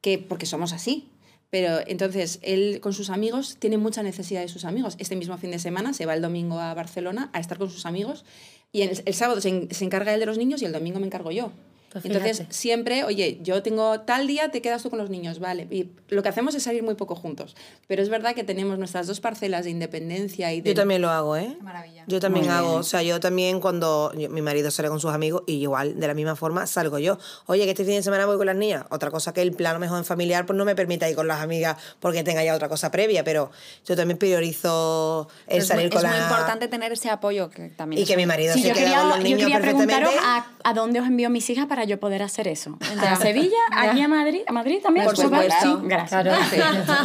[0.00, 1.08] que, porque somos así.
[1.50, 4.94] Pero entonces, él con sus amigos tiene mucha necesidad de sus amigos.
[4.98, 7.86] Este mismo fin de semana se va el domingo a Barcelona a estar con sus
[7.86, 8.24] amigos
[8.72, 11.06] y el, el sábado se, se encarga él de los niños y el domingo me
[11.06, 11.52] encargo yo.
[11.92, 15.66] Pues Entonces, siempre, oye, yo tengo tal día, te quedas tú con los niños, vale.
[15.70, 17.56] Y lo que hacemos es salir muy poco juntos.
[17.88, 20.70] Pero es verdad que tenemos nuestras dos parcelas de independencia y de...
[20.70, 21.56] Yo también lo hago, ¿eh?
[21.60, 22.04] maravilla.
[22.06, 22.80] Yo también Muy hago, bien.
[22.80, 26.06] o sea, yo también cuando yo- mi marido sale con sus amigos y igual de
[26.06, 27.18] la misma forma salgo yo.
[27.46, 28.84] Oye, que este fin de semana voy con las niñas.
[28.90, 31.40] Otra cosa que el plano mejor en familiar pues no me permita ir con las
[31.40, 33.50] amigas porque tenga ya otra cosa previa, pero
[33.84, 36.22] yo también priorizo el Es, muy, salir es con muy la...
[36.24, 38.98] importante tener ese apoyo que también Y que mi marido Sí, se yo queda quería,
[39.00, 39.96] con los yo niños quería perfectamente.
[39.96, 42.78] preguntaros a, a dónde os envío mis hijas para yo poder hacer eso.
[43.00, 43.56] ¿A Sevilla?
[43.72, 44.40] ¿Aquí a Madrid?
[44.46, 45.06] ¿A Madrid también?
[45.06, 45.80] Por Pues supuesto.
[45.80, 46.22] sí, gracias.
[46.22, 46.32] Claro.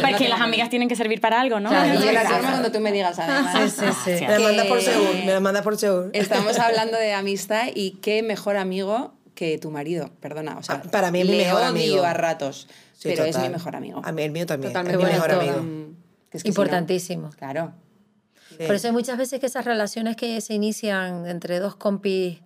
[0.10, 1.70] Porque las amigas tienen que servir para algo, ¿no?
[1.70, 3.72] Claro, Y yo la firmo cuando tú me digas, además.
[3.72, 4.24] Sí, sí, sí.
[4.24, 6.10] Me las mandas por seguro, me las mandas por seguro.
[6.12, 10.56] Estamos hablando de amistad y qué mejor amigo que tu marido, perdona.
[10.58, 12.02] O sea, Ah, para mí es mi le mejor odio amigo.
[12.04, 13.48] a ratos, Sí, pero es total.
[13.50, 14.00] mi mejor amigo.
[14.04, 15.02] A mí el mío también, Totalmente.
[15.02, 15.54] es mi mejor amigo.
[16.30, 17.30] Que es que si no- Importantísimo.
[17.36, 17.72] claro.
[18.48, 18.64] Sí.
[18.64, 22.38] Por eso hay muchas veces que esas relaciones que se inician entre dos compis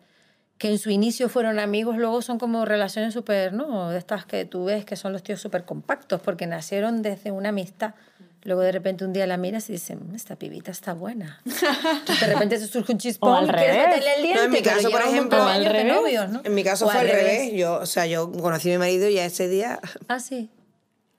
[0.61, 3.89] que en su inicio fueron amigos, luego son como relaciones súper, ¿no?
[3.89, 7.49] De estas que tú ves que son los tíos súper compactos, porque nacieron desde una
[7.49, 7.95] amistad.
[8.43, 11.41] Luego de repente un día la miras y dices, "Mm, esta pibita está buena.
[12.21, 14.03] de repente se surge un chispón, O al revés.
[14.17, 15.95] el diente, No, en mi caso, por ejemplo, al revés.
[15.95, 16.43] novios, ¿no?
[16.45, 17.53] En mi caso O fue al revés.
[17.55, 19.81] Yo, o sea, yo conocí a mi marido y ya ese día...
[20.09, 20.51] Ah, sí.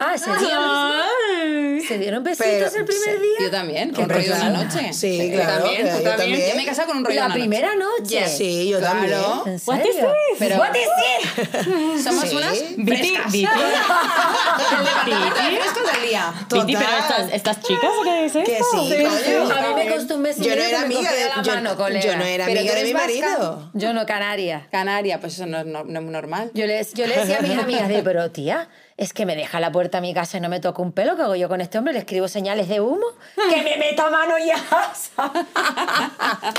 [0.04, 0.60] Ah, ese día.
[1.88, 3.22] ¿Se dieron besitos Pero- el primer sí.
[3.22, 3.38] día?
[3.40, 4.94] Yo también, Qué un rollo de una noche.
[4.94, 6.18] Sí, Yo claro, también, yo también.
[6.18, 6.50] también.
[6.50, 8.22] Yo me he casado con un rollo La de una primera noche.
[8.22, 8.28] noche.
[8.28, 8.94] Sí, yo Claro.
[9.00, 9.20] también.
[9.46, 10.02] ¿En What is serio?
[10.30, 10.38] this?
[10.40, 12.36] Pero- What is Somos Sí.
[12.36, 13.32] unas Viti, frescas.
[13.32, 13.48] Viti.
[15.06, 16.34] Frescos del día.
[16.52, 17.00] Viti, pero Total.
[17.00, 18.52] estas, estas chicas, ¿qué es esto?
[18.52, 19.54] Que sí, coño.
[19.54, 21.26] A mí me costó un mes y Yo no era amiga de...
[21.26, 22.02] la Yo, mano, colega.
[22.06, 23.38] yo no era Pero amiga tú de mi eres vasca.
[23.38, 23.72] marido.
[23.74, 24.68] Yo no, Canaria.
[24.72, 26.52] Canaria, pues eso no es no, no es normal.
[26.54, 29.72] Yo le, yo le decía a mis amigas, pero tía, es que me deja la
[29.72, 31.78] puerta a mi casa y no me toca un pelo, ¿qué hago yo con este
[31.78, 31.94] hombre?
[31.94, 33.06] Le escribo señales de humo,
[33.50, 34.56] que me meta mano ya.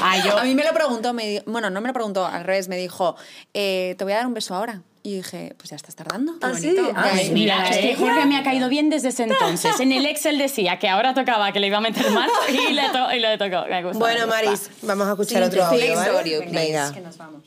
[0.02, 2.44] Ay, yo, A mí me lo preguntó, me di- bueno, no me lo preguntó, al
[2.44, 3.16] revés, me dijo,
[3.54, 4.82] eh, te voy a dar un beso ahora.
[5.04, 6.34] Y dije, pues ya estás tardando.
[6.38, 6.76] qué ¿Ah, sí?
[6.94, 7.30] Ah, Ya, sí.
[7.32, 7.96] Mira, es que.
[7.96, 9.80] Jorge me ha caído bien desde ese entonces.
[9.80, 12.88] En el Excel decía que ahora tocaba que le iba a meter mano y le,
[12.90, 13.66] to- y le tocó.
[13.68, 14.44] Me gusta, Bueno, me gusta.
[14.44, 15.76] Maris, vamos a escuchar Siguiente otro
[16.16, 16.50] audio, ¿vale?
[16.52, 16.92] Venga.
[16.92, 17.42] Que nos vamos.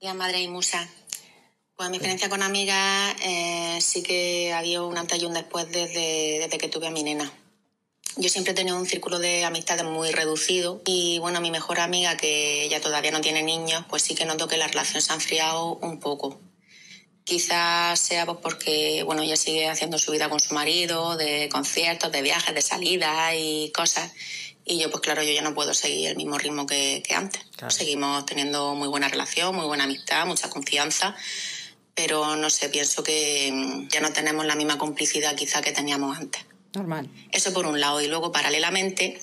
[0.00, 0.86] Hola, madre y musa.
[1.82, 6.38] Pues mi experiencia con amigas eh, sí que había un antes y un después desde,
[6.38, 7.32] desde que tuve a mi nena.
[8.16, 12.16] Yo siempre he tenido un círculo de amistades muy reducido y bueno, mi mejor amiga,
[12.16, 15.16] que ella todavía no tiene niños, pues sí que noto que la relación se ha
[15.16, 16.40] enfriado un poco.
[17.24, 22.12] Quizás sea pues porque bueno, ella sigue haciendo su vida con su marido, de conciertos,
[22.12, 24.12] de viajes, de salidas y cosas.
[24.64, 27.42] Y yo, pues claro, yo ya no puedo seguir el mismo ritmo que, que antes.
[27.68, 31.16] Seguimos teniendo muy buena relación, muy buena amistad, mucha confianza,
[31.94, 36.16] pero no sé, pienso que mm, ya no tenemos la misma complicidad quizá que teníamos
[36.16, 36.44] antes.
[36.74, 37.08] Normal.
[37.30, 38.00] Eso por un lado.
[38.00, 39.20] Y luego, paralelamente,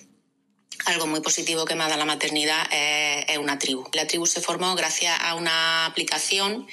[0.86, 3.89] algo muy positivo que me ha dado la maternidad es, es una tribu.
[3.93, 6.67] La tribu se formó gracias a una aplicación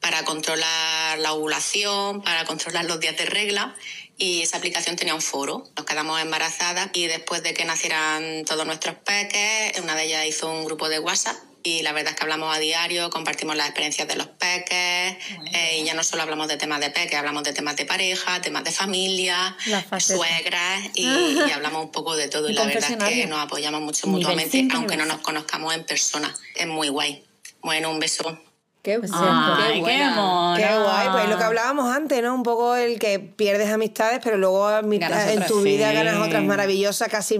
[0.00, 3.74] para controlar la ovulación, para controlar los días de regla.
[4.16, 5.64] Y esa aplicación tenía un foro.
[5.76, 10.50] Nos quedamos embarazadas y después de que nacieran todos nuestros peques, una de ellas hizo
[10.50, 14.08] un grupo de WhatsApp y la verdad es que hablamos a diario, compartimos las experiencias
[14.08, 15.16] de los peques
[15.52, 18.40] eh, y ya no solo hablamos de temas de peques, hablamos de temas de pareja,
[18.40, 19.56] temas de familia,
[19.98, 21.04] suegras y,
[21.48, 24.20] y hablamos un poco de todo y la verdad es que nos apoyamos mucho Nivel
[24.22, 26.34] mutuamente, aunque no nos conozcamos en persona.
[26.54, 27.24] Es muy guay.
[27.62, 28.38] Bueno, un beso.
[28.82, 30.10] Qué Pues Ay, qué, buena.
[30.16, 30.56] mono.
[30.56, 32.34] Qué guay, pues lo que hablábamos antes, ¿no?
[32.34, 35.94] Un poco el que pierdes amistades, pero luego a mi- Ganas en tu vida sí.
[35.96, 37.38] ganas otras maravillosas, casi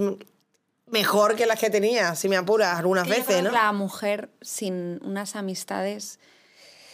[0.91, 3.49] mejor que las que tenías, si me apuras, algunas Que yo veces, creo ¿no?
[3.49, 6.19] que La mujer sin unas amistades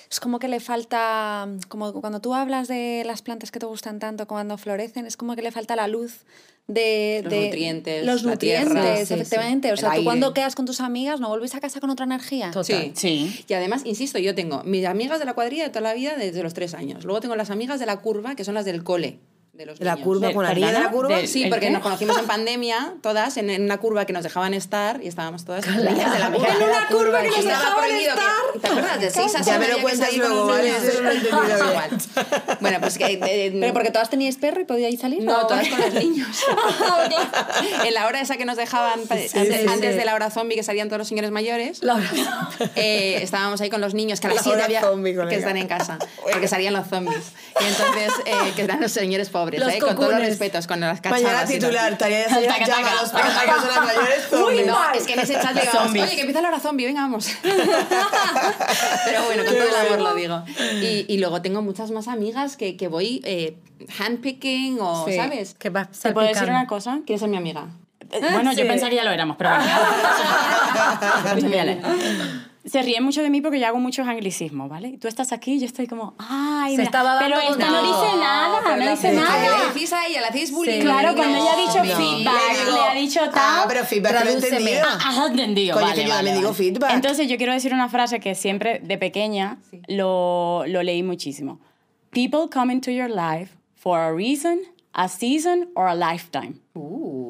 [0.09, 3.99] es como que le falta, como cuando tú hablas de las plantas que te gustan
[3.99, 6.23] tanto cuando florecen, es como que le falta la luz
[6.67, 9.13] de Los de- nutrientes, los la nutrientes, sí.
[9.13, 9.71] efectivamente.
[9.73, 10.05] O sea, tú aire.
[10.05, 12.51] cuando quedas con tus amigas no vuelves a casa con otra energía.
[12.51, 12.91] Total.
[12.93, 13.27] Sí.
[13.29, 13.45] Sí.
[13.49, 16.41] Y además, insisto, yo tengo mis amigas de la cuadrilla de toda la vida desde
[16.43, 17.03] los tres años.
[17.03, 19.19] Luego tengo las amigas de la curva, que son las del cole.
[19.57, 20.05] De los De la niños.
[20.05, 21.15] curva, De- con de la curva.
[21.17, 21.71] del- Sí, ¿El porque qué?
[21.71, 25.45] nos conocimos en pandemia, todas, en, en una curva que nos dejaban estar y estábamos
[25.45, 26.27] todas niñas de la.
[26.27, 28.13] En una curva que nos dejaban prohibido
[28.53, 29.01] que- ¿Te acuerdas?
[29.01, 30.69] De 6 a Ya 7 me lo cuentas luego, ¿vale?
[30.69, 31.67] Eso no lo he entendido Es bien.
[31.69, 31.89] igual.
[32.61, 33.05] Bueno, pues que...
[33.13, 35.23] eh, ¿Pero porque todas teníais perro y podíais salir?
[35.23, 36.27] no, todas con los niños.
[37.85, 39.97] en la hora esa que nos dejaban, antes, sí, antes sí.
[39.97, 41.99] de la hora zombie que salían todos los señores mayores, La
[42.75, 45.57] eh, estábamos ahí con los niños que a La las 7 hora había que están
[45.57, 45.97] en casa,
[46.31, 47.31] porque salían los zombies.
[47.59, 50.79] Y entonces, eh, que eran los señores pobres, Los eh, con todos los respetos, con
[50.79, 51.23] las cachavas.
[51.23, 52.91] Mañana titular, tarea de Taca, llama taca.
[52.91, 54.67] a los personas mayores zombies.
[54.67, 56.05] No, es que en ese chat digamos, Zombies.
[56.05, 57.29] oye, que empieza la hora zombie, venga, vamos.
[59.05, 60.43] Pero bueno, con todo el amor lo digo.
[60.81, 63.57] Y, y luego tengo muchas más amigas que, que voy eh,
[63.99, 65.15] handpicking o, Sí.
[65.15, 65.53] ¿sabes?
[65.55, 66.99] Que vas ¿Te puedo decir una cosa?
[67.05, 67.67] ¿Quieres ser mi amiga?
[68.11, 68.67] Eh, Bueno, yo sí.
[68.67, 69.65] pensaba que ya lo éramos, pero bueno.
[72.67, 74.89] Se ríen mucho de mí porque yo hago muchos anglicismos, ¿vale?
[74.89, 77.63] Y tú estás aquí y yo estoy como, ay, Se mira, estaba pero dando esta
[77.65, 78.01] con no todo.
[78.03, 79.57] dice nada, pero no dice fecha ¿A qué nada.
[79.67, 80.19] le decís a ella?
[80.21, 80.81] ¿Le hacéis bullying?
[80.81, 81.15] Claro, No.
[81.15, 81.95] cuando ella ha dicho No.
[81.95, 83.31] feedback, Le digo, le ha dicho tal.
[83.35, 84.81] Ah, pero feedback lo he entendido.
[84.85, 85.73] Ah, has entendido.
[85.75, 86.63] Coño, vale, que yo vale, también digo vale.
[86.63, 86.91] feedback.
[86.93, 89.57] Entonces yo quiero decir una frase que siempre de pequeña
[89.87, 91.59] lo, lo leí muchísimo.
[92.11, 94.59] People come into your life for a reason,
[94.93, 96.55] a season or a lifetime.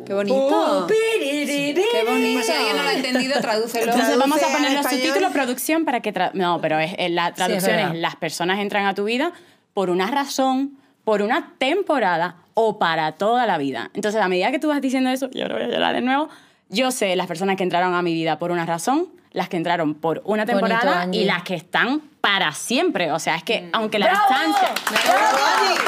[0.07, 0.87] ¡Qué bonito!
[0.87, 2.43] Qué bonito.
[2.43, 3.91] Si alguien no lo ha entendido, tradúcelo.
[3.91, 6.13] Entonces vamos a poner los subtítulos producción para que...
[6.13, 7.95] tra- no, pero es, eh, la traducción verdad.
[7.95, 9.33] es las personas entran a tu vida
[9.73, 13.91] por una razón, por una temporada o para toda la vida.
[13.93, 16.29] Entonces a medida que tú vas diciendo eso, y ahora voy a llorar de nuevo,
[16.69, 19.93] yo sé las personas que entraron a mi vida por una razón, las que entraron
[19.93, 21.21] por una Bonito, temporada Angie.
[21.21, 23.11] y las que están para siempre.
[23.11, 24.69] O sea, es que aunque la distancia...
[24.89, 25.81] ¡Bravo, Angie!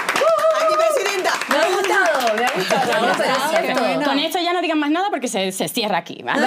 [1.50, 1.56] ¡Angie, presidenta!
[1.56, 3.08] Me ha gustado, me ha gustado.
[3.08, 6.22] No, pero sí, Con esto ya no digan más nada porque se, se cierra aquí,
[6.24, 6.46] ¿vale?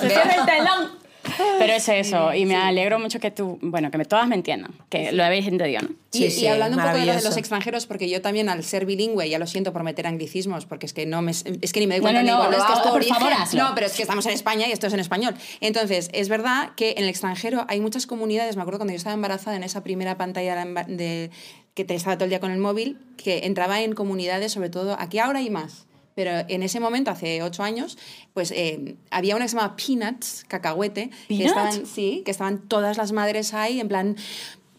[0.00, 1.02] se cierra el telón.
[1.58, 4.72] Pero es eso, y me alegro mucho que tú, bueno, que me- todas me entiendan,
[4.90, 5.88] que lo habéis entendido, ¿no?
[6.12, 8.48] Y, Sí, y sí, hablando un poco de lo de los extranjeros, porque yo también
[8.48, 11.44] al ser bilingüe, ya lo siento por meter anglicismos, porque es que no me, es
[11.72, 13.14] que ni me doy No, cuenta no, ni no, cuál es que es origen.
[13.14, 13.62] favor, hazlo.
[13.62, 15.34] No, pero es que estamos en España y esto es en español.
[15.60, 19.14] Entonces, es verdad que en el extranjero hay muchas comunidades, me acuerdo cuando yo estaba
[19.14, 20.56] embarazada en esa primera pantalla
[20.88, 21.30] de,
[21.74, 24.96] que te estaba todo el día con el móvil, que entraba en comunidades, sobre todo,
[24.98, 25.86] aquí ahora hay más.
[26.14, 27.96] Pero en ese momento, hace ocho años,
[28.34, 31.46] pues eh, había una que se llamaba Peanuts, cacahuete, que ¿Peanut?
[31.46, 34.16] estaban, sí, que estaban todas las madres ahí, en plan,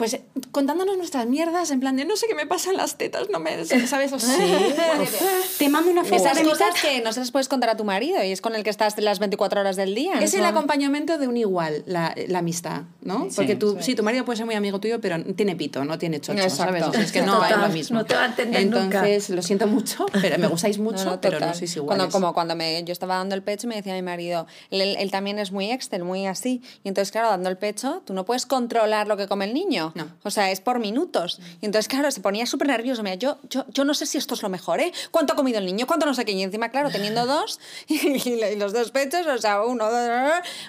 [0.03, 2.97] pues eh, contándonos nuestras mierdas, en plan de no sé qué me pasa en las
[2.97, 3.63] tetas, no me.
[3.63, 4.11] ¿Sabes?
[4.11, 4.35] O sea,
[5.57, 8.21] Te mando una foto Esas cosas que no se las puedes contar a tu marido
[8.21, 10.15] y es con el que estás las 24 horas del día.
[10.19, 10.39] Es ¿no?
[10.39, 13.27] el acompañamiento de un igual, la, la amistad, ¿no?
[13.33, 13.95] Porque tú, sí.
[13.95, 16.65] tu marido puede ser muy amigo tuyo, pero tiene pito, no tiene chocho, Exacto.
[16.65, 16.83] ¿sabes?
[16.83, 17.99] O sea, es que no Total, es lo mismo.
[17.99, 18.83] no te va a entender nunca.
[19.07, 21.97] Entonces, lo siento mucho, pero me gustáis mucho, No, no, pero no sois iguales.
[21.97, 24.97] Cuando, como cuando me, yo estaba dando el pecho, me decía mi marido, él, él-
[24.99, 26.61] él también es muy Excel, muy así.
[26.83, 29.92] Y entonces, claro, dando el pecho, tú no puedes controlar lo que come el niño.
[29.95, 30.07] No.
[30.23, 31.39] O sea, es por minutos.
[31.61, 33.03] Y entonces, claro, se ponía súper nervioso.
[33.03, 34.91] Mira, yo, yo, yo no sé si esto es lo mejor, ¿eh?
[35.11, 35.85] ¿Cuánto ha comido el niño?
[35.87, 36.31] ¿Cuánto no sé qué?
[36.31, 40.09] Y encima, claro, teniendo dos y, los dos pechos, o sea, uno, dos,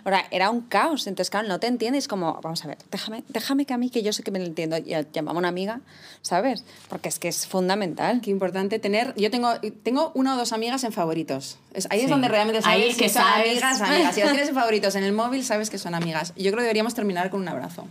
[0.05, 1.07] ahora, era un caos.
[1.07, 4.03] Entonces, claro, no te entiendes como, vamos a ver, déjame, déjame que a mí, que
[4.03, 4.77] yo sé que me lo entiendo.
[4.79, 5.81] Y llamaba a una amiga,
[6.23, 6.65] ¿sabes?
[6.89, 8.21] Porque es que es fundamental.
[8.21, 9.15] Qué importante tener.
[9.17, 9.53] Yo tengo,
[9.83, 11.59] tengo una o dos amigas en favoritos.
[11.73, 12.11] Es- ahí es Sí.
[12.11, 13.49] donde realmente sabes Ahí es si que son sabes.
[13.63, 14.15] amigas, amigas.
[14.15, 16.33] Si las tienes en favoritos en el móvil, sabes que son amigas.
[16.37, 17.87] Yo creo que deberíamos terminar con un abrazo.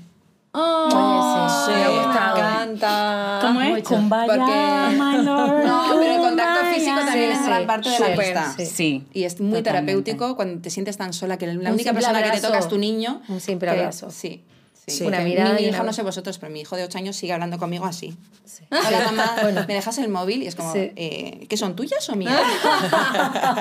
[0.56, 2.38] Oye, sí, me ha me gustado.
[2.38, 3.40] encanta.
[3.42, 3.70] ¿Cómo es?
[3.70, 3.96] mucho.
[3.96, 6.74] Kumbaya, Porque- my lord, No, pero el contacto kumbaya.
[6.76, 7.66] físico también Sí, es gran sí.
[7.68, 8.54] parte de la amistad.
[8.58, 8.66] sí.
[8.68, 9.08] Sí.
[9.14, 9.94] Y es muy Totalmente.
[10.04, 12.48] terapéutico cuando te sientes tan sola que la Un única persona que te abrazo.
[12.48, 13.22] toca es tu niño.
[13.30, 14.12] Un simple que- abrazo.
[14.12, 14.44] Sí.
[14.88, 14.98] Sí.
[14.98, 15.04] Sí.
[15.06, 17.34] Una mirada Mi, hijo, una- no sé vosotros, pero mi hijo de 8 años sigue
[17.34, 18.16] hablando conmigo así.
[18.72, 19.36] Hola mamá,
[19.68, 20.44] ¿me dejas el móvil?
[20.44, 20.92] Y es como, Sí.
[20.96, 22.40] eh, ¿qué son tuyas o mías?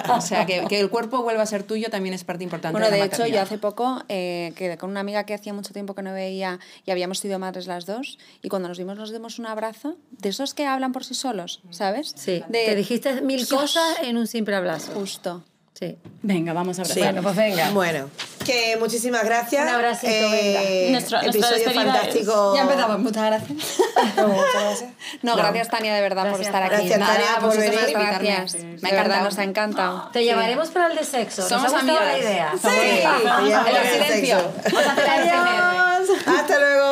[0.09, 2.87] o sea, que, que el cuerpo vuelva a ser tuyo también es parte importante Bueno,
[2.87, 5.73] de la de hecho, yo hace poco eh, quedé con una amiga que hacía mucho
[5.73, 9.13] tiempo que no veía y habíamos sido madres las dos y cuando nos vimos nos
[9.13, 12.13] dimos un abrazo de esos que hablan por sí solos, ¿sabes?
[12.17, 13.49] Sí, De, te dijiste mil Dios.
[13.49, 14.93] cosas en un simple abrazo.
[14.95, 15.45] Justo.
[15.83, 15.99] Sí.
[16.23, 16.95] Venga, vamos a abrazar.
[16.95, 17.01] Sí.
[17.03, 17.71] Bueno, pues venga.
[17.71, 18.09] Bueno,
[18.47, 19.63] Que muchísimas gracias.
[19.65, 22.55] Un abracito, Eh, nuestra episodio fantástico.
[22.55, 23.51] Ya empezamos, muchas gracias.
[24.17, 24.91] Muchas gracias.
[25.23, 26.75] No, gracias Tania de verdad por Gracias, estar aquí.
[26.89, 27.81] Gracias, Nada, Tania, por venir.
[27.93, 28.55] gracias.
[28.81, 29.25] Me encantado.
[29.25, 30.11] nos ha encantado.
[30.13, 31.49] Te llevaremos para el de sexo.
[31.49, 32.53] Somos Nos ha gustado la idea.
[32.63, 34.53] Sí, En el silencio.
[34.73, 36.39] Vamos a hacer ASMR.
[36.39, 36.83] Hasta luego.